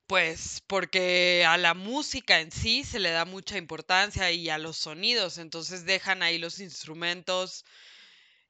pues 0.10 0.64
porque 0.66 1.46
a 1.48 1.58
la 1.58 1.76
música 1.76 2.40
en 2.40 2.52
sí 2.52 2.84
se 2.84 3.00
le 3.00 3.12
da 3.12 3.26
mucha 3.26 3.58
importancia 3.58 4.32
y 4.32 4.50
a 4.50 4.58
los 4.58 4.76
sonidos, 4.76 5.38
entonces 5.38 5.86
dejan 5.86 6.24
ahí 6.24 6.40
los 6.40 6.60
instrumentos 6.60 7.64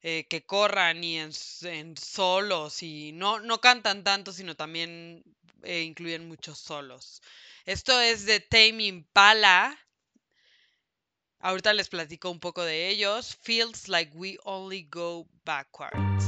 eh, 0.02 0.26
que 0.30 0.42
corran 0.46 1.04
y 1.04 1.18
en, 1.18 1.32
solos 1.98 2.82
y 2.82 3.12
no, 3.12 3.40
no 3.40 3.60
cantan 3.60 4.04
tanto, 4.04 4.32
sino 4.32 4.56
también 4.56 5.22
eh, 5.62 5.82
incluyen 5.82 6.26
muchos 6.26 6.58
solos. 6.58 7.20
Esto 7.66 8.00
es 8.00 8.24
de 8.24 8.40
Tame 8.40 8.84
Impala. 8.84 9.78
Ahorita 11.42 11.72
les 11.72 11.88
platico 11.88 12.30
un 12.30 12.38
poco 12.38 12.62
de 12.62 12.90
ellos. 12.90 13.34
Feels 13.40 13.88
like 13.88 14.12
we 14.14 14.36
only 14.44 14.86
go 14.90 15.26
backwards. 15.46 16.26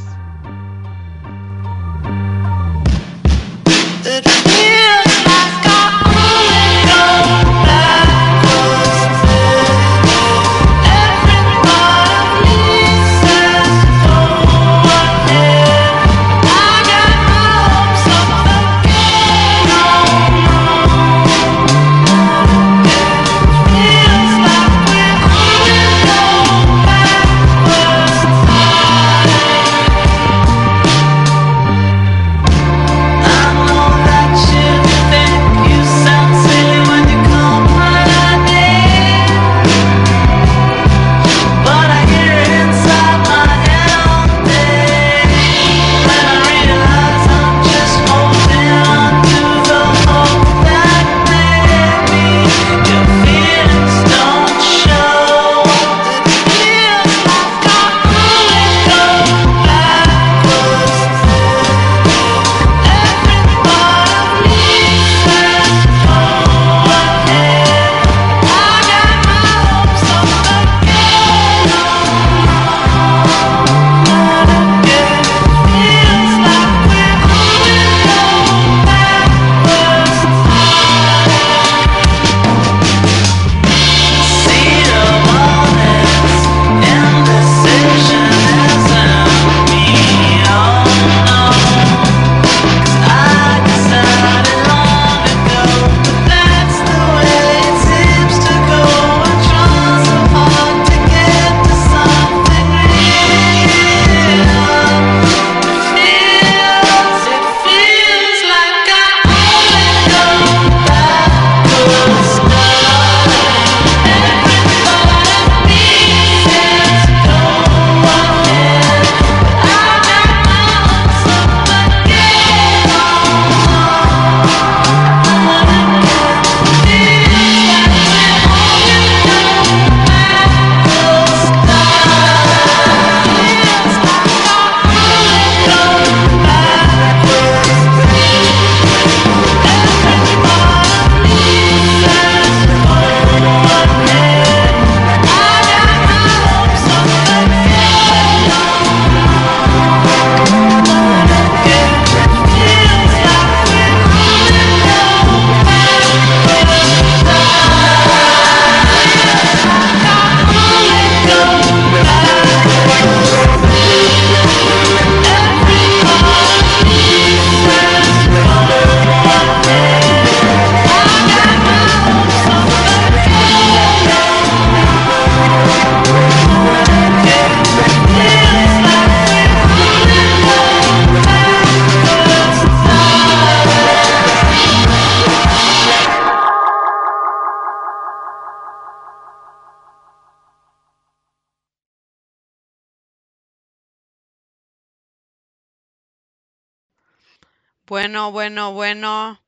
Bueno, 197.92 198.32
bueno, 198.32 198.72
bueno. 198.72 199.38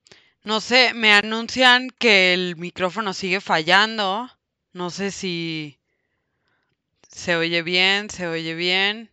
No 0.43 0.61
sé, 0.61 0.93
me 0.93 1.15
anuncian 1.15 1.89
que 1.89 2.35
el 2.35 2.57
micrófono 2.57 3.15
sigue 3.15 3.41
fallando. 3.41 4.31
No 4.75 4.91
sé 4.91 5.13
si 5.13 5.81
se 7.09 7.37
oye 7.37 7.63
bien, 7.63 8.11
se 8.11 8.27
oye 8.27 8.55
bien. 8.55 9.11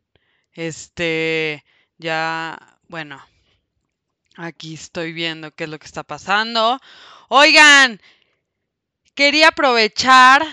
Este, 0.51 1.63
ya, 1.97 2.77
bueno, 2.89 3.25
aquí 4.35 4.73
estoy 4.73 5.13
viendo 5.13 5.51
qué 5.55 5.63
es 5.63 5.69
lo 5.69 5.79
que 5.79 5.85
está 5.87 6.03
pasando. 6.03 6.81
Oigan, 7.29 8.01
quería 9.15 9.47
aprovechar 9.47 10.45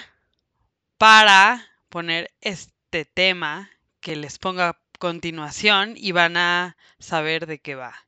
para 0.98 1.66
poner 1.88 2.30
este 2.40 3.04
tema 3.04 3.70
que 3.98 4.14
les 4.14 4.38
ponga 4.38 4.68
a 4.68 4.80
continuación 5.00 5.94
y 5.96 6.12
van 6.12 6.36
a 6.36 6.76
saber 7.00 7.46
de 7.46 7.58
qué 7.58 7.74
va. 7.74 8.07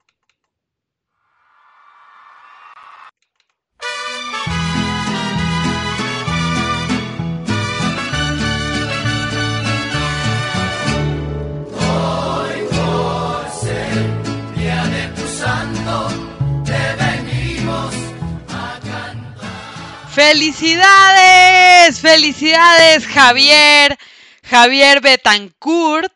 ¡Felicidades! 20.21 21.99
¡Felicidades, 21.99 23.07
Javier! 23.07 23.99
Javier 24.43 25.01
Betancourt, 25.01 26.13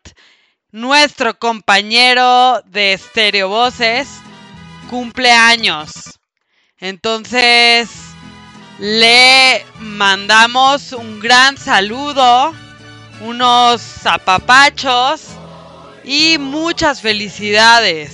nuestro 0.71 1.39
compañero 1.39 2.61
de 2.67 2.95
Stereo 2.99 3.49
Voces, 3.49 4.07
cumpleaños. 4.91 6.19
Entonces, 6.77 7.89
le 8.77 9.65
mandamos 9.79 10.91
un 10.91 11.19
gran 11.19 11.57
saludo, 11.57 12.53
unos 13.21 14.05
apapachos 14.05 15.29
y 16.03 16.37
muchas 16.37 17.01
felicidades. 17.01 18.11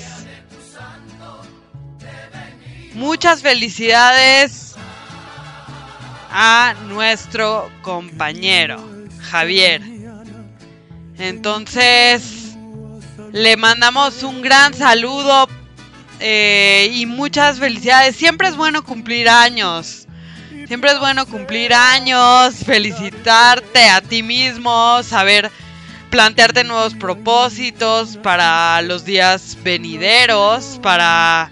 Muchas 2.93 3.41
felicidades 3.41 4.60
a 6.31 6.73
nuestro 6.87 7.69
compañero 7.81 8.83
Javier. 9.19 9.81
Entonces, 11.17 12.55
le 13.31 13.57
mandamos 13.57 14.23
un 14.23 14.41
gran 14.41 14.73
saludo 14.73 15.47
eh, 16.19 16.89
y 16.93 17.05
muchas 17.05 17.59
felicidades. 17.59 18.15
Siempre 18.15 18.47
es 18.47 18.55
bueno 18.55 18.83
cumplir 18.83 19.29
años. 19.29 20.07
Siempre 20.67 20.91
es 20.91 20.99
bueno 20.99 21.25
cumplir 21.25 21.73
años, 21.73 22.55
felicitarte 22.65 23.89
a 23.89 23.99
ti 23.99 24.23
mismo, 24.23 25.03
saber 25.03 25.51
plantearte 26.09 26.63
nuevos 26.63 26.93
propósitos 26.93 28.17
para 28.17 28.81
los 28.81 29.03
días 29.03 29.57
venideros, 29.63 30.79
para 30.81 31.51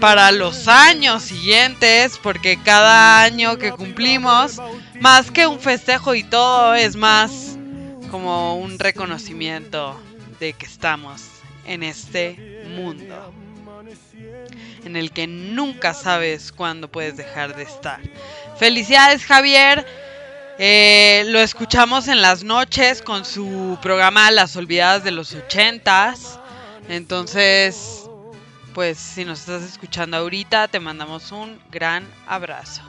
para 0.00 0.30
los 0.32 0.68
años 0.68 1.22
siguientes, 1.22 2.18
porque 2.22 2.58
cada 2.62 3.22
año 3.22 3.58
que 3.58 3.72
cumplimos, 3.72 4.60
más 5.00 5.30
que 5.30 5.46
un 5.46 5.58
festejo 5.60 6.14
y 6.14 6.22
todo, 6.22 6.74
es 6.74 6.96
más 6.96 7.56
como 8.10 8.56
un 8.56 8.78
reconocimiento 8.78 10.00
de 10.40 10.52
que 10.52 10.66
estamos 10.66 11.22
en 11.66 11.82
este 11.82 12.64
mundo 12.76 13.32
en 14.84 14.96
el 14.96 15.10
que 15.10 15.26
nunca 15.26 15.92
sabes 15.94 16.52
cuándo 16.52 16.88
puedes 16.88 17.16
dejar 17.16 17.54
de 17.56 17.64
estar. 17.64 18.00
Felicidades 18.58 19.24
Javier, 19.24 19.84
Eh, 20.60 21.22
lo 21.28 21.38
escuchamos 21.38 22.08
en 22.08 22.20
las 22.20 22.42
noches 22.42 23.00
con 23.00 23.24
su 23.24 23.78
programa 23.80 24.28
Las 24.32 24.56
Olvidadas 24.56 25.04
de 25.04 25.12
los 25.12 25.32
Ochentas. 25.32 26.40
Entonces, 26.88 28.07
pues 28.78 28.96
si 28.96 29.24
nos 29.24 29.40
estás 29.40 29.64
escuchando 29.64 30.18
ahorita, 30.18 30.68
te 30.68 30.78
mandamos 30.78 31.32
un 31.32 31.60
gran 31.68 32.08
abrazo. 32.28 32.80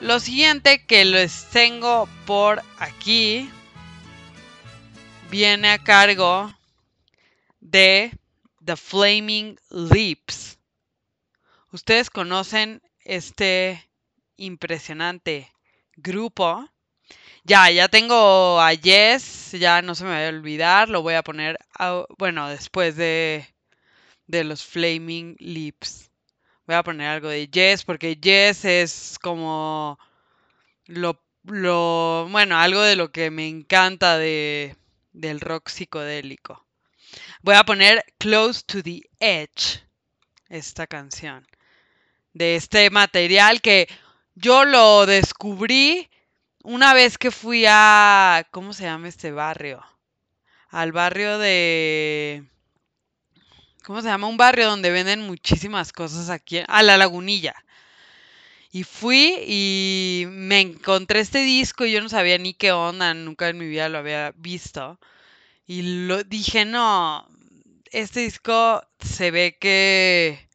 Lo 0.00 0.18
siguiente 0.18 0.84
que 0.84 1.04
les 1.04 1.44
tengo 1.50 2.08
por 2.26 2.60
aquí 2.80 3.48
viene 5.30 5.70
a 5.70 5.78
cargo 5.78 6.52
de 7.60 8.10
The 8.64 8.74
Flaming 8.74 9.56
Lips. 9.70 10.58
Ustedes 11.70 12.10
conocen 12.10 12.82
este 13.04 13.88
impresionante 14.36 15.52
grupo. 15.94 16.68
Ya, 17.50 17.70
ya 17.70 17.88
tengo 17.88 18.60
a 18.60 18.72
Yes, 18.74 19.52
ya 19.52 19.80
no 19.82 19.94
se 19.94 20.04
me 20.04 20.10
va 20.10 20.26
a 20.26 20.28
olvidar, 20.28 20.88
lo 20.88 21.02
voy 21.02 21.14
a 21.14 21.22
poner, 21.22 21.58
a- 21.78 22.04
bueno, 22.18 22.48
después 22.48 22.96
de, 22.96 23.46
de 24.28 24.44
los 24.44 24.64
Flaming 24.64 25.36
Lips. 25.40 26.10
Voy 26.66 26.76
a 26.76 26.82
poner 26.84 27.08
algo 27.08 27.28
de 27.30 27.48
Yes 27.48 27.84
porque 27.84 28.16
Yes 28.16 28.64
es 28.66 29.18
como 29.22 29.98
lo, 30.86 31.22
lo, 31.44 32.28
bueno, 32.30 32.58
algo 32.58 32.82
de 32.82 32.96
lo 32.96 33.12
que 33.12 33.30
me 33.30 33.48
encanta 33.48 34.18
de, 34.18 34.76
del 35.12 35.40
rock 35.40 35.68
psicodélico. 35.70 36.66
Voy 37.42 37.56
a 37.56 37.64
poner 37.64 38.04
Close 38.18 38.62
to 38.66 38.82
the 38.82 39.02
Edge, 39.20 39.82
esta 40.50 40.86
canción, 40.86 41.46
de 42.32 42.56
este 42.56 42.90
material 42.90 43.60
que 43.60 43.88
yo 44.34 44.64
lo 44.64 45.06
descubrí 45.06 46.08
una 46.66 46.94
vez 46.94 47.16
que 47.16 47.30
fui 47.30 47.64
a, 47.68 48.44
¿cómo 48.50 48.72
se 48.72 48.84
llama 48.84 49.08
este 49.08 49.30
barrio? 49.30 49.84
Al 50.68 50.90
barrio 50.90 51.38
de, 51.38 52.44
¿cómo 53.84 54.02
se 54.02 54.08
llama? 54.08 54.26
Un 54.26 54.36
barrio 54.36 54.66
donde 54.66 54.90
venden 54.90 55.20
muchísimas 55.20 55.92
cosas 55.92 56.28
aquí, 56.28 56.60
a 56.66 56.82
la 56.82 56.96
lagunilla. 56.96 57.54
Y 58.72 58.82
fui 58.82 59.36
y 59.46 60.24
me 60.28 60.60
encontré 60.60 61.20
este 61.20 61.38
disco 61.38 61.86
y 61.86 61.92
yo 61.92 62.02
no 62.02 62.08
sabía 62.08 62.36
ni 62.36 62.52
qué 62.52 62.72
onda, 62.72 63.14
nunca 63.14 63.48
en 63.48 63.58
mi 63.58 63.68
vida 63.68 63.88
lo 63.88 63.98
había 63.98 64.32
visto. 64.36 64.98
Y 65.66 66.06
lo 66.06 66.24
dije, 66.24 66.64
no, 66.64 67.28
este 67.92 68.20
disco 68.20 68.82
se 69.00 69.30
ve 69.30 69.56
que, 69.60 70.45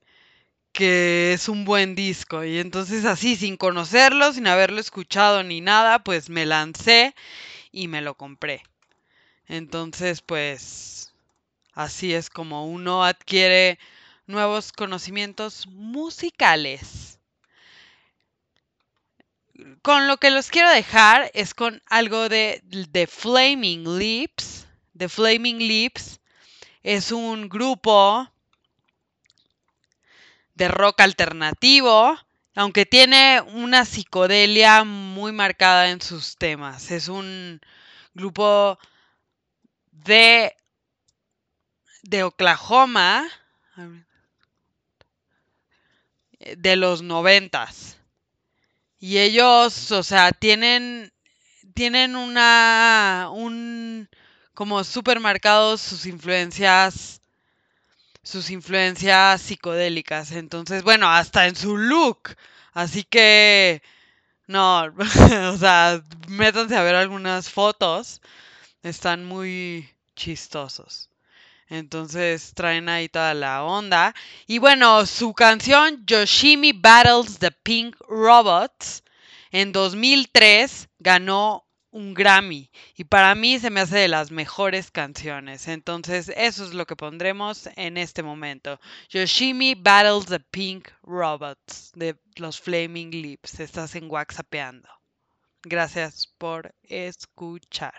que 0.72 1.34
es 1.34 1.49
un 1.49 1.65
buen 1.65 1.95
disco. 1.95 2.43
Y 2.43 2.60
entonces 2.60 3.06
así, 3.06 3.35
sin 3.35 3.57
conocerlo, 3.57 4.34
sin 4.34 4.48
haberlo 4.48 4.80
escuchado 4.80 5.43
ni 5.43 5.61
nada, 5.61 6.03
pues 6.03 6.30
me 6.30 6.45
lancé 6.45 7.15
y 7.72 7.88
me 7.88 8.02
lo 8.02 8.15
compré. 8.15 8.64
Entonces, 9.48 10.22
pues 10.22 11.14
así 11.73 12.14
es 12.14 12.30
como 12.30 12.68
uno 12.68 13.03
adquiere 13.03 13.80
nuevos 14.27 14.72
conocimientos 14.72 15.68
musicales. 15.68 17.19
Con 19.81 20.07
lo 20.07 20.18
que 20.18 20.31
los 20.31 20.49
quiero 20.49 20.69
dejar 20.72 21.30
es 21.34 21.53
con 21.53 21.81
algo 21.88 22.30
de, 22.30 22.61
de 22.64 23.07
Flaming 23.07 23.98
Lips. 23.98 24.68
The 24.98 25.10
Flaming 25.10 25.60
Lips 25.60 26.19
es 26.84 27.11
un 27.11 27.48
grupo 27.48 28.31
de 30.61 30.67
rock 30.67 31.01
alternativo, 31.01 32.15
aunque 32.53 32.85
tiene 32.85 33.41
una 33.41 33.83
psicodelia 33.83 34.83
muy 34.83 35.31
marcada 35.31 35.89
en 35.89 35.99
sus 36.01 36.38
temas. 36.38 36.91
Es 36.91 37.07
un 37.07 37.59
grupo 38.13 38.77
de, 39.91 40.55
de 42.03 42.21
Oklahoma 42.21 43.27
de 46.38 46.75
los 46.75 47.01
noventas. 47.01 47.97
Y 48.99 49.17
ellos, 49.17 49.91
o 49.91 50.03
sea, 50.03 50.31
tienen, 50.31 51.11
tienen 51.73 52.15
una, 52.15 53.29
un, 53.33 54.07
como 54.53 54.83
súper 54.83 55.19
sus 55.81 56.05
influencias, 56.05 57.20
sus 58.23 58.49
influencias 58.49 59.41
psicodélicas. 59.41 60.31
Entonces, 60.31 60.84
bueno, 60.84 61.10
hasta 61.10 61.48
en 61.48 61.56
su 61.56 61.77
look. 61.77 62.35
Así 62.73 63.03
que, 63.03 63.81
no, 64.48 64.84
o 65.53 65.57
sea, 65.57 66.02
métanse 66.27 66.76
a 66.76 66.84
ver 66.84 66.95
algunas 66.95 67.49
fotos. 67.49 68.22
Están 68.84 69.26
muy 69.26 69.89
chistosos. 70.15 71.10
Entonces 71.69 72.53
traen 72.53 72.89
ahí 72.89 73.07
toda 73.07 73.34
la 73.34 73.64
onda. 73.64 74.14
Y 74.45 74.60
bueno, 74.60 75.06
su 75.06 75.34
canción 75.34 76.03
Yoshimi 76.06 76.73
Battles 76.73 77.39
the 77.39 77.52
Pink 77.52 77.95
Robots 78.10 79.03
en 79.52 79.72
2003 79.72 80.89
ganó 80.99 81.65
un 81.91 82.13
Grammy 82.13 82.72
y 82.95 83.03
para 83.03 83.35
mí 83.35 83.59
se 83.59 83.69
me 83.69 83.81
hace 83.81 83.97
de 83.97 84.07
las 84.07 84.31
mejores 84.31 84.91
canciones. 84.91 85.68
Entonces 85.68 86.31
eso 86.35 86.65
es 86.65 86.73
lo 86.73 86.85
que 86.85 86.95
pondremos 86.95 87.69
en 87.76 87.97
este 87.97 88.23
momento. 88.23 88.80
Yoshimi 89.09 89.76
Battles 89.76 90.26
the 90.26 90.39
Pink 90.39 90.89
Robots 91.03 91.91
de 91.93 92.15
los 92.38 92.59
Flaming 92.59 93.11
Lips. 93.11 93.59
Estás 93.59 93.95
en 93.95 94.09
WhatsAppeando. 94.09 94.89
Gracias 95.63 96.27
por 96.38 96.73
escuchar. 96.84 97.93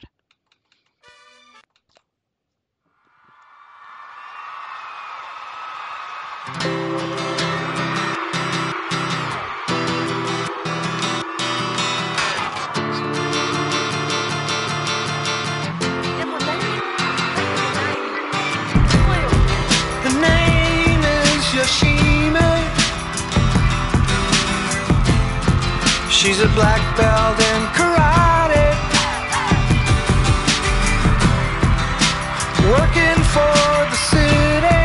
She's 26.22 26.40
a 26.40 26.46
black 26.50 26.80
belt 26.96 27.36
in 27.50 27.62
karate. 27.74 28.68
Working 32.70 33.20
for 33.34 33.58
the 33.90 33.98
city. 34.12 34.84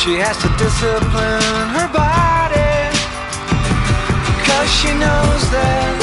She 0.00 0.16
has 0.24 0.38
to 0.38 0.48
discipline 0.56 1.68
her 1.76 1.88
body. 1.92 2.96
Cause 4.46 4.70
she 4.70 4.88
knows 4.94 5.50
that 5.50 6.01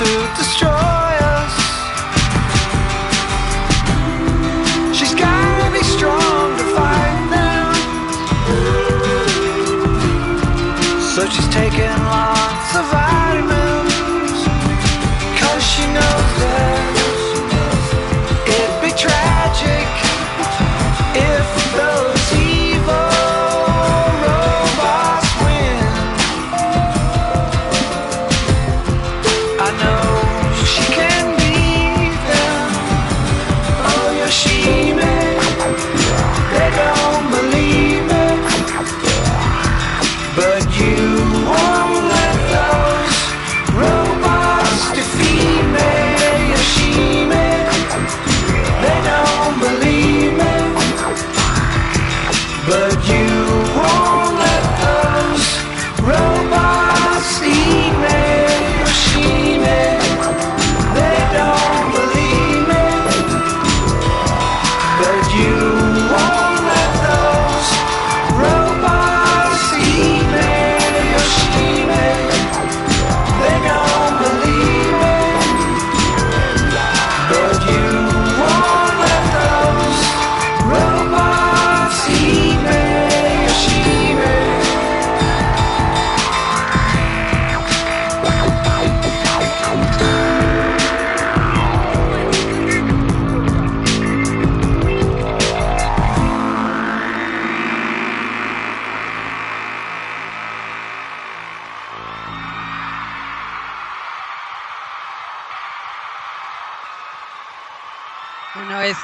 to 0.00 0.06
destroy 0.34 0.70
us. 1.36 1.54
She's 4.96 5.14
gotta 5.14 5.70
be 5.76 5.82
strong 5.84 6.56
to 6.56 6.64
fight 6.74 7.20
them. 7.34 7.74
So 11.14 11.28
she's 11.28 11.48
taking 11.50 11.99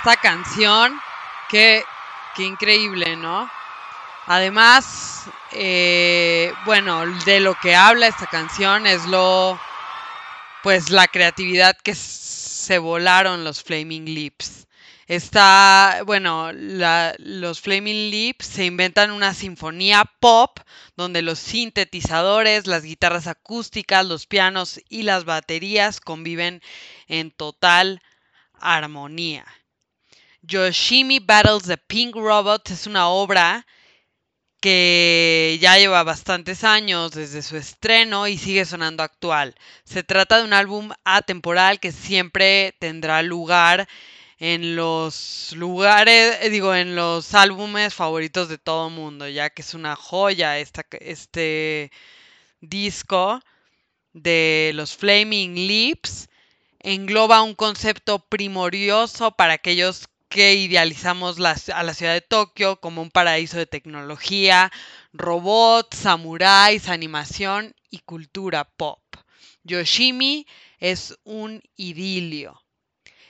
esta 0.07 0.21
canción, 0.21 1.01
qué, 1.49 1.83
increíble, 2.39 3.17
¿no? 3.17 3.51
Además, 4.29 5.25
eh, 5.51 6.53
bueno, 6.65 7.05
de 7.25 7.41
lo 7.41 7.57
que 7.61 7.75
habla 7.75 8.07
esta 8.07 8.29
canción 8.29 8.87
es 8.87 9.05
lo, 9.07 9.59
pues 10.63 10.91
la 10.91 11.09
creatividad 11.09 11.77
que 11.83 11.97
se 11.97 12.79
volaron 12.79 13.43
los 13.43 13.65
Flaming 13.65 14.05
Lips. 14.05 14.69
Está, 15.09 16.03
bueno, 16.07 16.53
la- 16.53 17.17
los 17.19 17.61
Flaming 17.61 18.09
Lips 18.13 18.47
se 18.47 18.65
inventan 18.65 19.11
una 19.11 19.35
sinfonía 19.35 20.05
pop 20.21 20.61
donde 20.97 21.23
los 21.23 21.41
sintetizadores, 21.41 22.69
las 22.69 22.85
guitarras 22.85 23.27
acústicas, 23.27 24.07
los 24.07 24.29
pianos 24.29 24.81
y 24.89 25.03
las 25.03 25.25
baterías 25.25 25.99
conviven 25.99 26.63
en 27.09 27.33
total 27.33 28.01
armonía. 28.61 29.45
Yoshimi 30.47 31.19
Battles 31.19 31.65
the 31.65 31.77
Pink 31.77 32.15
Robot 32.15 32.71
es 32.71 32.87
una 32.87 33.09
obra 33.09 33.67
que 34.61 35.59
ya 35.61 35.77
lleva 35.77 36.05
bastantes 36.05 36.63
años 36.63 37.11
desde 37.13 37.43
su 37.43 37.57
estreno 37.57 38.29
y 38.29 38.39
sigue 38.39 38.65
sonando 38.65 39.03
actual. 39.03 39.57
Se 39.85 40.05
trata 40.05 40.39
de 40.39 40.45
un 40.45 40.53
álbum 40.53 40.91
atemporal 41.05 41.81
que 41.81 41.91
siempre 41.91 42.77
tendrá 42.79 43.23
lugar 43.23 43.89
en 44.39 44.77
los 44.77 45.53
lugares, 45.57 46.39
eh, 46.41 46.51
digo, 46.51 46.75
en 46.75 46.95
los 46.95 47.35
álbumes 47.35 47.93
favoritos 47.95 48.49
de 48.49 48.59
todo 48.59 48.89
mundo, 48.89 49.29
ya 49.29 49.51
que 49.51 49.63
es 49.63 49.75
una 49.75 49.97
joya 49.97 50.59
este 50.59 51.91
disco 52.61 53.41
de 54.13 54.71
los 54.75 54.95
Flaming 54.97 55.55
Lips. 55.55 56.29
Engloba 56.81 57.43
un 57.43 57.55
concepto 57.55 58.21
primorioso 58.21 59.33
para 59.33 59.55
aquellos 59.55 60.07
que 60.29 60.55
idealizamos 60.55 61.39
a 61.39 61.83
la 61.83 61.95
ciudad 61.95 62.15
de 62.15 62.21
Tokio 62.21 62.81
como 62.81 63.03
un 63.03 63.11
paraíso 63.11 63.59
de 63.59 63.67
tecnología, 63.67 64.73
robots, 65.13 65.99
samuráis, 65.99 66.89
animación 66.89 67.75
y 67.91 68.01
cultura 68.01 68.65
pop. 68.65 69.01
Yoshimi 69.63 70.47
es 70.79 71.17
un 71.25 71.63
idilio. 71.77 72.63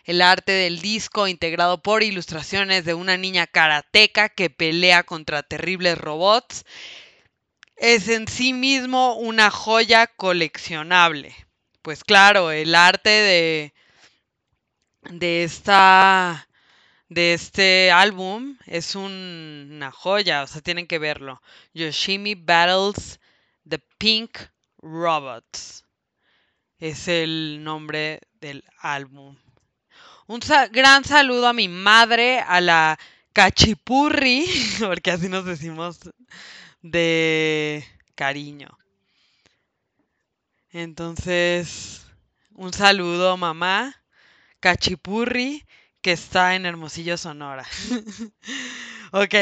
El 0.05 0.23
arte 0.23 0.53
del 0.53 0.81
disco, 0.81 1.27
integrado 1.27 1.83
por 1.83 2.03
ilustraciones 2.03 2.85
de 2.85 2.95
una 2.95 3.17
niña 3.17 3.47
karateca 3.47 4.29
que 4.29 4.51
pelea 4.51 5.03
contra 5.03 5.43
terribles 5.43 5.99
robots, 5.99 6.65
es 7.77 8.09
en 8.09 8.29
sí 8.29 8.53
mismo 8.53 9.17
una 9.17 9.51
joya 9.51 10.07
coleccionable. 10.07 11.35
Pues 11.83 12.05
claro, 12.05 12.51
el 12.51 12.75
arte 12.75 13.11
de, 13.11 13.75
de 15.11 15.45
esta 15.45 16.46
de 17.09 17.35
este 17.35 17.91
álbum 17.91 18.57
es 18.67 18.95
un- 18.95 19.71
una 19.73 19.91
joya, 19.93 20.43
o 20.43 20.47
sea, 20.47 20.61
tienen 20.63 20.87
que 20.87 20.99
verlo. 20.99 21.41
Yoshimi 21.75 22.35
Battles 22.35 23.21
the 23.69 23.79
Pink 23.99 24.39
Robots. 24.79 25.85
Es 26.79 27.09
el 27.09 27.63
nombre 27.65 28.21
del 28.41 28.65
álbum. 28.81 29.37
Un 30.29 30.41
gran 30.73 31.05
saludo 31.05 31.49
a 31.49 31.53
mi 31.53 31.69
madre, 31.69 32.41
a 32.41 32.61
la 32.61 32.99
Cachipurri, 33.33 34.47
porque 34.81 35.11
así 35.13 35.29
nos 35.29 35.45
decimos 35.45 36.01
de 36.83 37.85
cariño. 38.17 38.69
Entonces, 40.71 42.07
un 42.55 42.73
saludo, 42.73 43.37
mamá. 43.37 43.97
Cachipurri, 44.61 45.66
que 46.07 46.13
está 46.13 46.55
en 46.55 46.67
Hermosillo, 46.67 47.19
Sonora. 47.19 47.67
ok, 49.11 49.35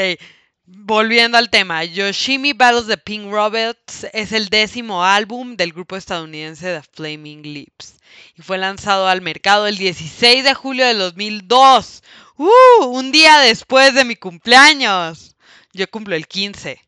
volviendo 0.65 1.37
al 1.37 1.51
tema. 1.51 1.83
Yoshimi 1.83 2.53
Battles 2.53 2.87
the 2.87 2.97
Pink 2.97 3.31
Robots 3.31 4.07
es 4.13 4.31
el 4.31 4.49
décimo 4.49 5.05
álbum 5.05 5.57
del 5.57 5.73
grupo 5.73 5.95
estadounidense 5.95 6.73
The 6.73 6.81
Flaming 6.91 7.43
Lips 7.43 7.97
y 8.35 8.41
fue 8.41 8.57
lanzado 8.57 9.07
al 9.07 9.21
mercado 9.21 9.67
el 9.67 9.77
16 9.77 10.43
de 10.43 10.55
julio 10.55 10.87
del 10.87 10.97
2002. 10.97 12.01
¡Uh! 12.37 12.85
Un 12.85 13.11
día 13.11 13.37
después 13.41 13.93
de 13.93 14.03
mi 14.03 14.15
cumpleaños. 14.15 15.35
Yo 15.71 15.87
cumplo 15.87 16.15
el 16.15 16.25
15. 16.25 16.81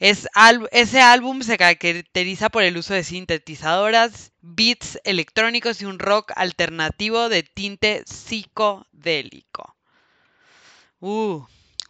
Es 0.00 0.26
ese 0.72 1.00
álbum 1.00 1.42
se 1.42 1.56
caracteriza 1.56 2.48
por 2.48 2.64
el 2.64 2.76
uso 2.76 2.94
de 2.94 3.04
sintetizadoras, 3.04 4.32
beats 4.54 4.98
electrónicos 5.04 5.82
y 5.82 5.84
un 5.84 5.98
rock 5.98 6.32
alternativo 6.34 7.28
de 7.28 7.42
tinte 7.42 8.02
psicodélico. 8.06 9.76
Uh, 11.00 11.44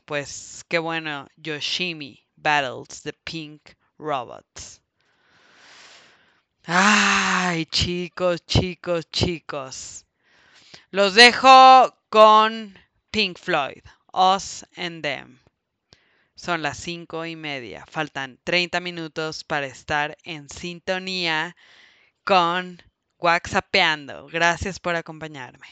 pues 0.05 0.65
qué 0.69 0.79
bueno, 0.79 1.29
Yoshimi 1.37 2.27
Battles 2.37 3.03
the 3.03 3.13
Pink 3.13 3.63
Robots. 3.99 4.81
Ay, 6.67 7.65
chicos, 7.67 8.45
chicos, 8.45 9.09
chicos. 9.11 10.05
Los 10.91 11.15
dejo 11.15 11.97
con 12.11 12.79
Pink 13.11 13.39
Floyd, 13.39 13.83
Us 14.13 14.67
and 14.77 15.03
Them. 15.03 15.39
Son 16.35 16.63
las 16.63 16.79
cinco 16.79 17.25
y 17.25 17.37
media. 17.37 17.85
Faltan 17.87 18.39
30 18.45 18.81
minutos 18.81 19.45
para 19.45 19.67
estar 19.67 20.17
en 20.25 20.49
sintonía 20.49 21.57
con 22.29 22.83
WhatsAppeando. 23.19 24.27
Gracias 24.27 24.79
por 24.79 24.95
acompañarme. 24.97 25.67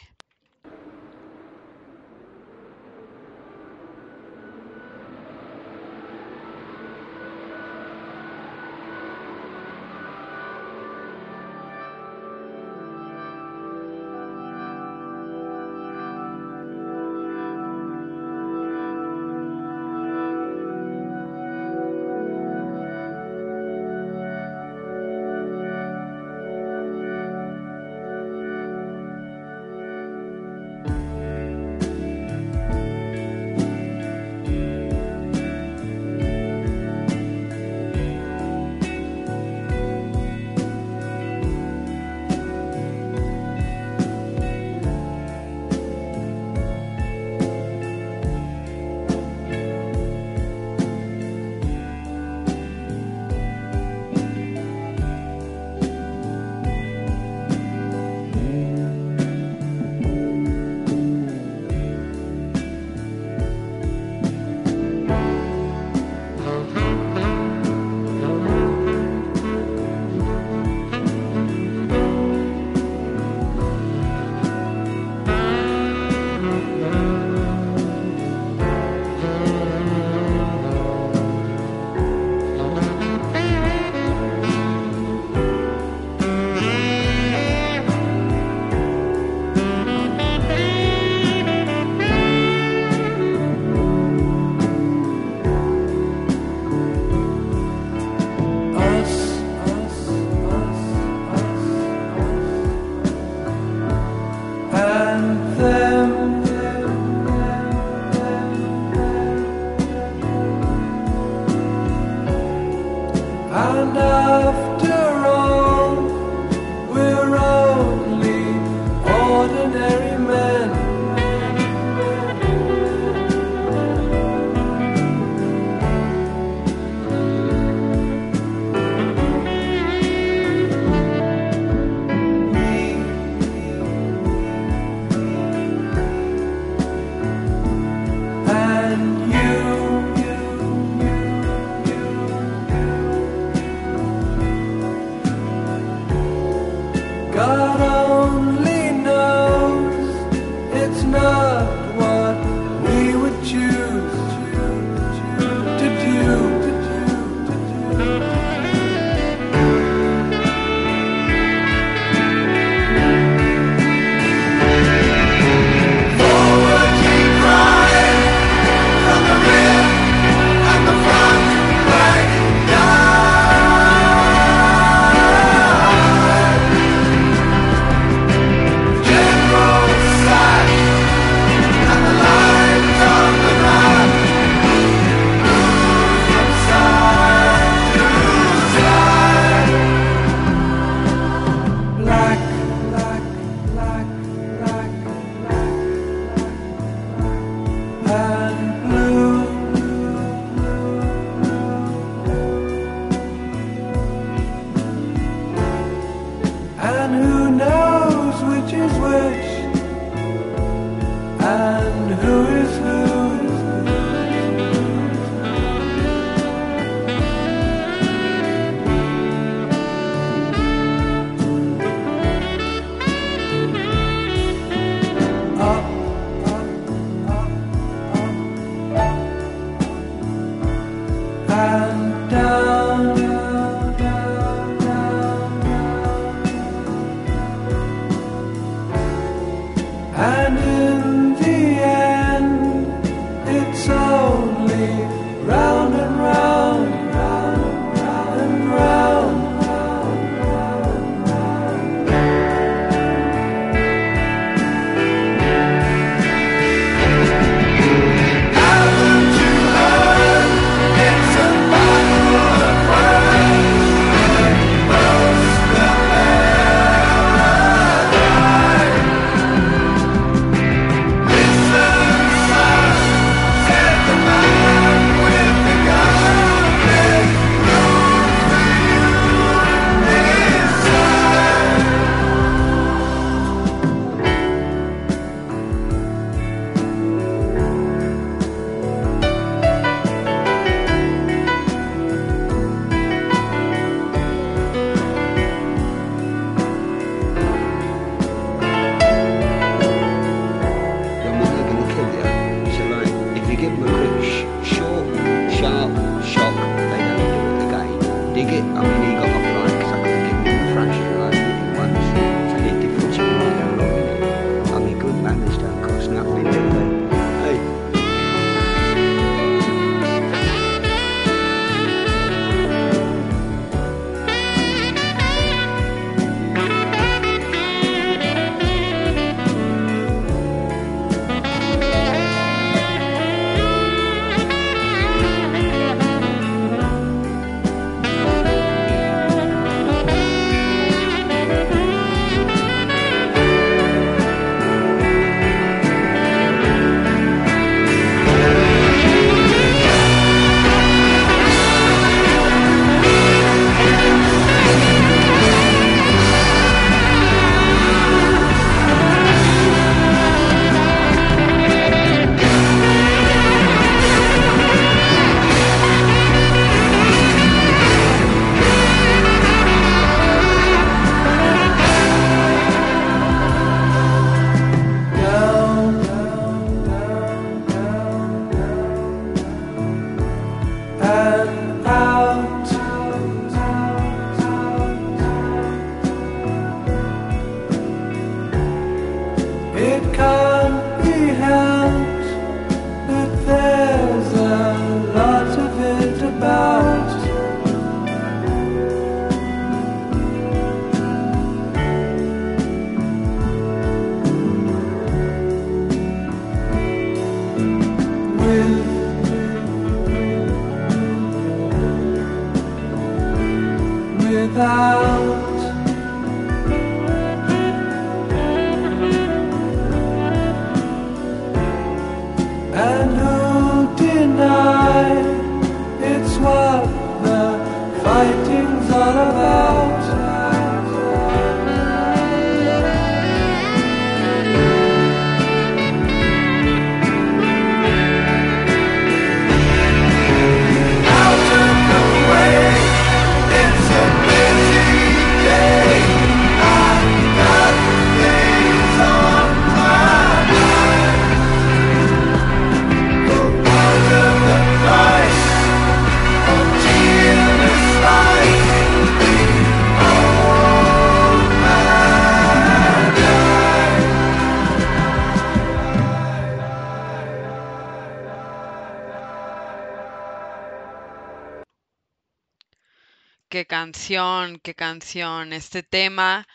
Canción, 473.86 474.58
qué 474.58 474.74
canción. 474.74 475.52
Este 475.52 475.84
tema 475.84 476.48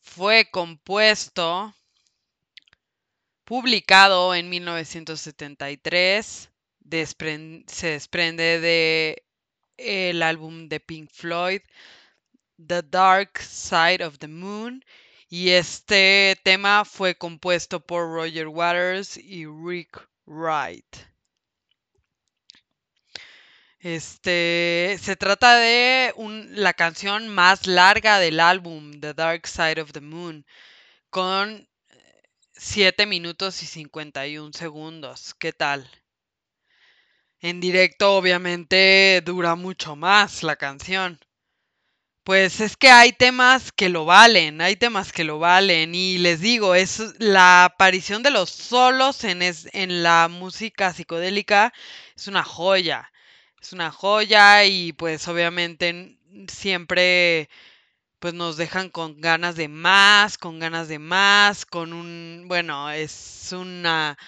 fue 0.00 0.50
compuesto, 0.50 1.72
publicado 3.44 4.34
en 4.34 4.50
1973, 4.50 6.50
despren- 6.80 7.62
se 7.68 7.90
desprende 7.90 8.58
de 8.58 9.22
el 9.76 10.20
álbum 10.20 10.68
de 10.68 10.80
Pink 10.80 11.10
Floyd, 11.12 11.60
The 12.66 12.82
Dark 12.82 13.38
Side 13.38 14.04
of 14.04 14.18
the 14.18 14.26
Moon, 14.26 14.84
y 15.28 15.50
este 15.50 16.36
tema 16.42 16.84
fue 16.84 17.14
compuesto 17.14 17.78
por 17.78 18.12
Roger 18.12 18.48
Waters 18.48 19.16
y 19.16 19.46
Rick 19.46 20.08
Wright. 20.26 21.11
Este 23.82 24.96
se 25.02 25.14
trata 25.16 25.56
de 25.56 26.14
la 26.52 26.72
canción 26.72 27.28
más 27.28 27.66
larga 27.66 28.18
del 28.18 28.40
álbum, 28.40 28.98
The 28.98 29.12
Dark 29.12 29.46
Side 29.46 29.78
of 29.82 29.92
the 29.92 30.00
Moon, 30.00 30.46
con 31.10 31.68
7 32.54 33.06
minutos 33.06 33.62
y 33.62 33.66
51 33.66 34.52
segundos. 34.54 35.34
¿Qué 35.34 35.52
tal? 35.52 35.90
En 37.42 37.60
directo, 37.60 38.16
obviamente, 38.16 39.20
dura 39.22 39.54
mucho 39.54 39.96
más 39.96 40.42
la 40.42 40.56
canción. 40.56 41.20
Pues 42.24 42.60
es 42.60 42.76
que 42.76 42.90
hay 42.90 43.12
temas 43.12 43.70
que 43.72 43.88
lo 43.88 44.04
valen, 44.04 44.60
hay 44.60 44.74
temas 44.76 45.12
que 45.12 45.22
lo 45.24 45.38
valen. 45.38 45.94
Y 45.94 46.18
les 46.18 46.40
digo, 46.40 46.74
es 46.74 47.00
la 47.20 47.64
aparición 47.64 48.22
de 48.24 48.30
los 48.32 48.50
solos 48.50 49.22
en, 49.24 49.40
es- 49.42 49.68
en 49.72 50.02
la 50.02 50.26
música 50.28 50.92
psicodélica 50.92 51.72
es 52.16 52.26
una 52.28 52.42
joya. 52.44 53.11
Es 53.62 53.72
una 53.72 53.90
joya 53.90 54.64
y 54.66 54.92
pues 54.92 55.26
obviamente 55.28 56.18
siempre 56.48 57.48
pues 58.20 58.34
nos 58.34 58.56
dejan 58.56 58.90
con 58.90 59.20
ganas 59.20 59.56
de 59.56 59.68
más, 59.68 60.38
con 60.38 60.58
ganas 60.60 60.88
de 60.88 60.98
más, 60.98 61.66
con 61.66 61.92
un, 61.92 62.44
bueno, 62.48 62.90
es 62.90 63.50
una 63.52 64.18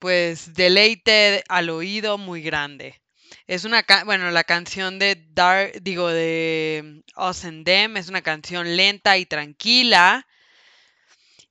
pues 0.00 0.54
deleite 0.54 1.44
al 1.48 1.70
oído 1.70 2.18
muy 2.18 2.42
grande. 2.42 3.00
Es 3.46 3.64
una, 3.64 3.84
bueno, 4.06 4.30
la 4.32 4.44
canción 4.44 4.98
de 4.98 5.24
Dark, 5.30 5.82
digo, 5.82 6.08
de 6.08 7.02
Us 7.16 7.44
and 7.44 7.64
Them 7.64 7.96
es 7.96 8.08
una 8.08 8.22
canción 8.22 8.76
lenta 8.76 9.18
y 9.18 9.26
tranquila 9.26 10.26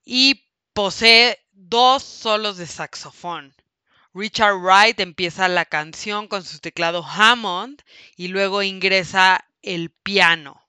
y 0.05 0.45
posee 0.73 1.39
dos 1.51 2.03
solos 2.03 2.57
de 2.57 2.67
saxofón. 2.67 3.54
Richard 4.17 4.61
Wright 4.61 4.97
empieza 5.01 5.49
la 5.49 5.65
canción 5.65 6.29
con 6.29 6.41
su 6.41 6.59
teclado 6.59 7.05
Hammond 7.05 7.81
y 8.15 8.29
luego 8.29 8.63
ingresa 8.63 9.45
el 9.61 9.89
piano. 9.89 10.65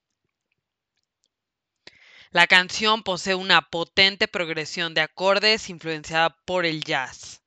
La 2.32 2.48
canción 2.48 3.04
posee 3.04 3.36
una 3.36 3.70
potente 3.70 4.26
progresión 4.26 4.94
de 4.94 5.02
acordes 5.02 5.70
influenciada 5.70 6.36
por 6.44 6.66
el 6.66 6.82
jazz. 6.82 7.44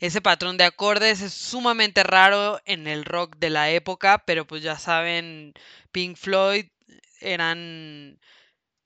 Ese 0.00 0.20
patrón 0.20 0.56
de 0.56 0.64
acordes 0.64 1.20
es 1.20 1.32
sumamente 1.32 2.02
raro 2.02 2.60
en 2.64 2.88
el 2.88 3.04
rock 3.04 3.36
de 3.36 3.50
la 3.50 3.70
época, 3.70 4.24
pero 4.26 4.48
pues 4.48 4.64
ya 4.64 4.80
saben, 4.80 5.54
Pink 5.92 6.16
Floyd 6.16 6.66
eran 7.20 8.18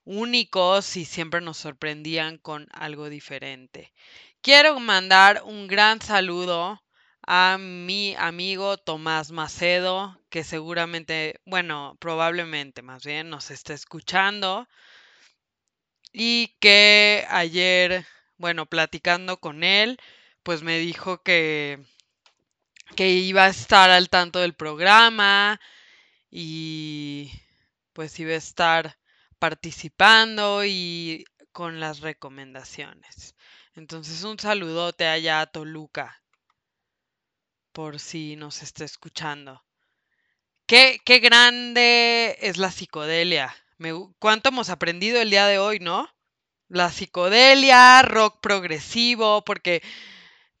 únicos 0.03 0.95
y 0.95 1.05
siempre 1.05 1.41
nos 1.41 1.57
sorprendían 1.57 2.37
con 2.37 2.67
algo 2.71 3.09
diferente. 3.09 3.91
Quiero 4.45 4.79
mandar 4.79 5.41
un 5.43 5.65
gran 5.65 5.99
saludo 6.03 6.79
a 7.25 7.57
mi 7.59 8.13
amigo 8.15 8.77
Tomás 8.77 9.31
Macedo, 9.31 10.21
que 10.29 10.43
seguramente, 10.43 11.41
bueno, 11.45 11.97
probablemente 11.99 12.83
más 12.83 13.03
bien 13.03 13.31
nos 13.31 13.49
está 13.49 13.73
escuchando 13.73 14.67
y 16.13 16.55
que 16.59 17.25
ayer, 17.27 18.05
bueno, 18.37 18.67
platicando 18.67 19.37
con 19.39 19.63
él, 19.63 19.97
pues 20.43 20.61
me 20.61 20.77
dijo 20.77 21.23
que, 21.23 21.83
que 22.95 23.09
iba 23.09 23.45
a 23.45 23.49
estar 23.49 23.89
al 23.89 24.09
tanto 24.09 24.37
del 24.37 24.53
programa 24.53 25.59
y 26.29 27.31
pues 27.93 28.19
iba 28.19 28.33
a 28.33 28.35
estar 28.35 28.99
participando 29.39 30.63
y 30.63 31.25
con 31.51 31.79
las 31.79 32.01
recomendaciones. 32.01 33.34
Entonces 33.75 34.23
un 34.23 34.39
saludote 34.39 35.05
allá 35.05 35.41
a 35.41 35.47
Toluca, 35.47 36.21
por 37.73 37.99
si 37.99 38.37
nos 38.37 38.63
está 38.63 38.85
escuchando. 38.85 39.63
Qué, 40.65 40.99
qué 41.03 41.19
grande 41.19 42.37
es 42.39 42.57
la 42.57 42.71
psicodelia. 42.71 43.53
¿Cuánto 44.19 44.49
hemos 44.49 44.69
aprendido 44.69 45.21
el 45.21 45.29
día 45.29 45.45
de 45.47 45.59
hoy, 45.59 45.79
no? 45.79 46.09
La 46.69 46.89
psicodelia, 46.89 48.01
rock 48.01 48.39
progresivo, 48.41 49.43
porque, 49.43 49.83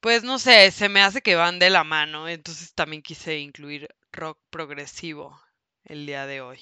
pues 0.01 0.23
no 0.23 0.37
sé, 0.37 0.69
se 0.71 0.89
me 0.89 1.01
hace 1.01 1.21
que 1.21 1.35
van 1.35 1.57
de 1.57 1.69
la 1.69 1.85
mano. 1.85 2.27
Entonces 2.27 2.73
también 2.73 3.01
quise 3.01 3.39
incluir 3.39 3.87
rock 4.11 4.39
progresivo 4.49 5.39
el 5.85 6.05
día 6.05 6.25
de 6.27 6.41
hoy. 6.41 6.59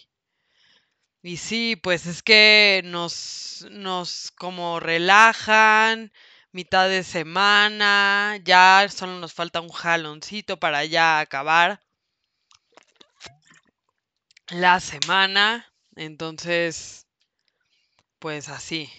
Y 1.23 1.37
sí, 1.37 1.75
pues 1.75 2.05
es 2.05 2.21
que 2.21 2.81
nos, 2.85 3.65
nos 3.71 4.31
como 4.31 4.79
relajan, 4.79 6.11
mitad 6.53 6.87
de 6.87 7.03
semana, 7.03 8.39
ya 8.43 8.87
solo 8.89 9.19
nos 9.19 9.33
falta 9.33 9.59
un 9.59 9.69
jaloncito 9.69 10.57
para 10.57 10.85
ya 10.85 11.19
acabar 11.19 11.81
la 14.49 14.79
semana. 14.79 15.71
Entonces, 15.95 17.05
pues 18.19 18.49
así. 18.49 18.89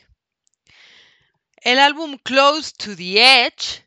El 1.56 1.78
álbum 1.78 2.18
Close 2.18 2.72
to 2.76 2.94
the 2.94 3.46
Edge 3.46 3.84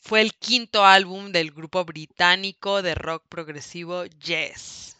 fue 0.00 0.20
el 0.20 0.34
quinto 0.34 0.84
álbum 0.84 1.32
del 1.32 1.52
grupo 1.52 1.84
británico 1.84 2.82
de 2.82 2.96
rock 2.96 3.24
progresivo 3.28 4.06
Yes. 4.06 4.96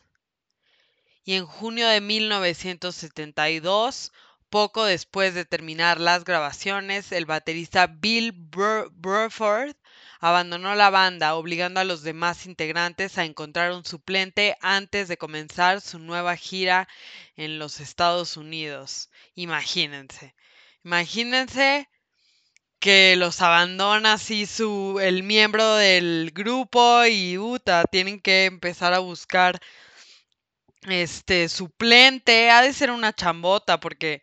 Y 1.25 1.35
en 1.35 1.47
junio 1.47 1.89
de 1.89 2.01
1972, 2.01 4.13
poco 4.51 4.85
después 4.85 5.35
de 5.35 5.45
terminar 5.45 6.01
las 6.01 6.25
grabaciones, 6.25 7.13
el 7.13 7.27
baterista 7.27 7.87
Bill 7.87 8.33
Bur- 8.35 8.91
Burford 8.93 9.75
abandonó 10.21 10.75
la 10.75 10.91
banda, 10.91 11.35
obligando 11.35 11.81
a 11.81 11.85
los 11.85 12.03
demás 12.03 12.47
integrantes 12.47 13.17
a 13.19 13.25
encontrar 13.25 13.73
un 13.73 13.85
suplente 13.85 14.57
antes 14.61 15.09
de 15.09 15.17
comenzar 15.17 15.81
su 15.81 15.99
nueva 15.99 16.37
gira 16.37 16.89
en 17.37 17.59
los 17.59 17.81
Estados 17.81 18.37
Unidos. 18.37 19.11
Imagínense. 19.35 20.35
Imagínense 20.85 21.89
que 22.79 23.15
los 23.17 23.43
abandona 23.43 24.15
así 24.15 24.47
su 24.47 24.99
el 25.01 25.23
miembro 25.23 25.77
del 25.77 26.31
grupo 26.35 27.05
y 27.05 27.39
uta, 27.39 27.85
tienen 27.85 28.21
que 28.21 28.47
empezar 28.47 28.93
a 28.95 28.99
buscar 29.01 29.61
este 30.83 31.49
suplente, 31.49 32.51
ha 32.51 32.63
de 32.63 32.73
ser 32.73 32.91
una 32.91 33.13
chambota 33.15 33.81
porque 33.81 34.23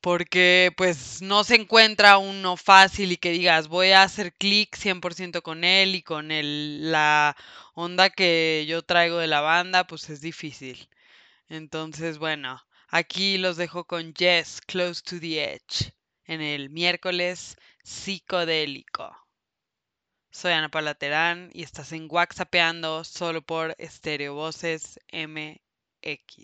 porque 0.00 0.72
pues 0.76 1.20
no 1.22 1.42
se 1.44 1.56
encuentra 1.56 2.18
uno 2.18 2.56
fácil 2.56 3.12
y 3.12 3.16
que 3.16 3.32
digas 3.32 3.68
voy 3.68 3.90
a 3.90 4.04
hacer 4.04 4.32
clic 4.34 4.76
100% 4.76 5.42
con 5.42 5.64
él 5.64 5.96
y 5.96 6.02
con 6.02 6.30
el, 6.30 6.92
la 6.92 7.36
onda 7.74 8.10
que 8.10 8.64
yo 8.68 8.82
traigo 8.82 9.18
de 9.18 9.26
la 9.26 9.40
banda, 9.40 9.86
pues 9.86 10.08
es 10.10 10.20
difícil. 10.20 10.88
Entonces, 11.48 12.18
bueno, 12.18 12.62
aquí 12.88 13.38
los 13.38 13.56
dejo 13.56 13.84
con 13.84 14.14
Yes, 14.14 14.60
Close 14.60 15.02
to 15.02 15.20
the 15.20 15.42
Edge, 15.54 15.92
en 16.24 16.40
el 16.40 16.70
miércoles 16.70 17.56
psicodélico. 17.82 19.16
Soy 20.30 20.52
Ana 20.52 20.68
Paula 20.68 20.94
Terán 20.94 21.50
y 21.52 21.62
estás 21.62 21.92
en 21.92 22.08
WhatsAppeando 22.10 23.04
solo 23.04 23.42
por 23.42 23.76
Stereo 23.80 24.34
Voces 24.34 25.00
MX. 25.12 25.65
Thank 26.06 26.38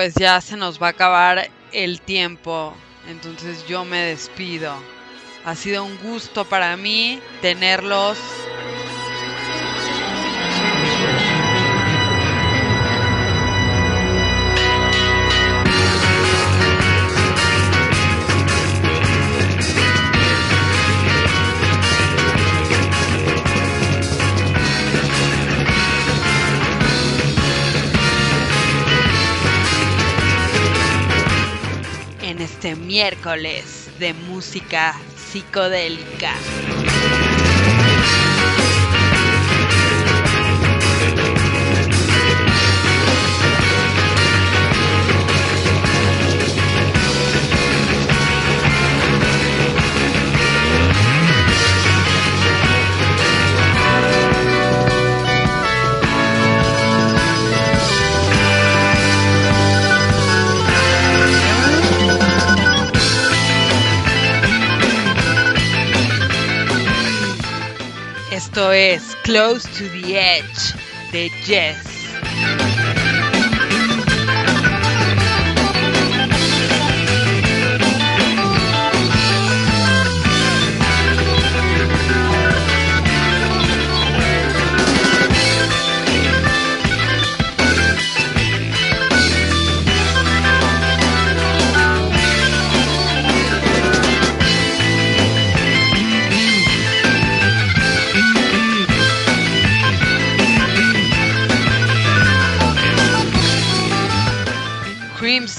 pues 0.00 0.14
ya 0.14 0.40
se 0.40 0.56
nos 0.56 0.80
va 0.80 0.86
a 0.86 0.90
acabar 0.92 1.50
el 1.74 2.00
tiempo, 2.00 2.74
entonces 3.06 3.66
yo 3.66 3.84
me 3.84 3.98
despido. 3.98 4.72
Ha 5.44 5.54
sido 5.54 5.84
un 5.84 5.98
gusto 5.98 6.46
para 6.46 6.74
mí 6.78 7.20
tenerlos. 7.42 8.16
Miércoles 33.00 33.88
de 33.98 34.12
música 34.12 34.94
psicodélica. 35.16 36.34
Es 68.80 69.14
Close 69.24 69.68
to 69.76 69.84
the 69.90 70.18
Edge 70.18 70.74
de 71.12 71.30
Jess. 71.44 71.89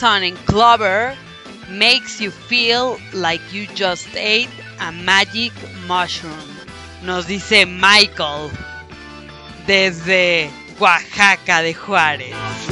And 0.03 0.35
Clover 0.47 1.15
makes 1.69 2.19
you 2.19 2.31
feel 2.31 2.99
like 3.13 3.39
you 3.53 3.67
just 3.67 4.07
ate 4.15 4.49
a 4.79 4.91
magic 4.91 5.51
mushroom. 5.87 6.33
Nos 7.03 7.27
dice 7.27 7.67
Michael 7.67 8.49
desde 9.67 10.49
Oaxaca 10.79 11.61
de 11.61 11.75
Juárez. 11.75 12.70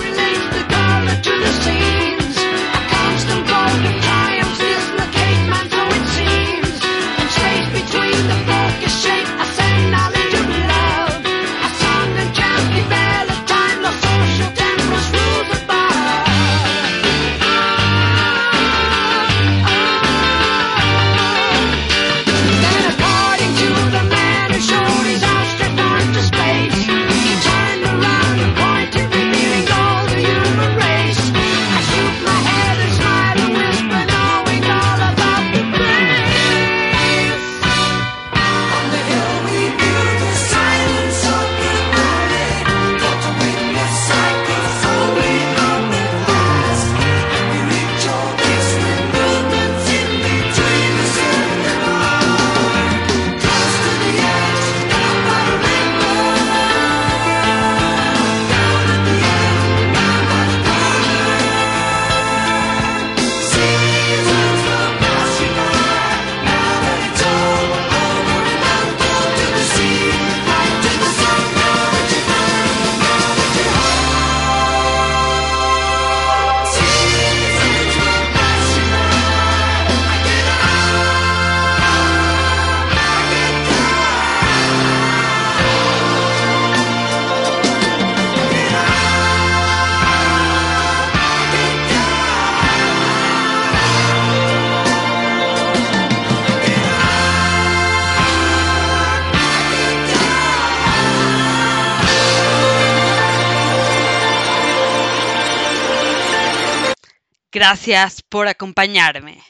Gracias 107.69 108.23
por 108.23 108.47
acompañarme. 108.47 109.43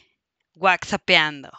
WhatsAppeando. 0.54 1.50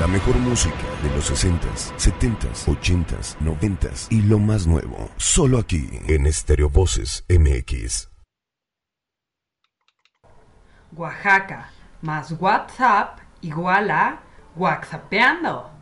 La 0.00 0.06
mejor 0.06 0.36
música 0.36 0.74
de 1.02 1.10
los 1.10 1.30
60s, 1.30 1.92
70s, 1.98 2.64
80s, 2.64 3.36
90s 3.40 4.06
y 4.08 4.22
lo 4.22 4.38
más 4.38 4.66
nuevo. 4.66 5.10
Solo 5.18 5.58
aquí 5.58 5.90
en 6.08 6.32
Stereo 6.32 6.70
Voces 6.70 7.26
MX. 7.28 8.08
Oaxaca 10.92 11.70
más 12.00 12.32
WhatsApp 12.40 13.18
igual 13.42 13.90
a 13.90 14.22
WhatsAppeando. 14.56 15.75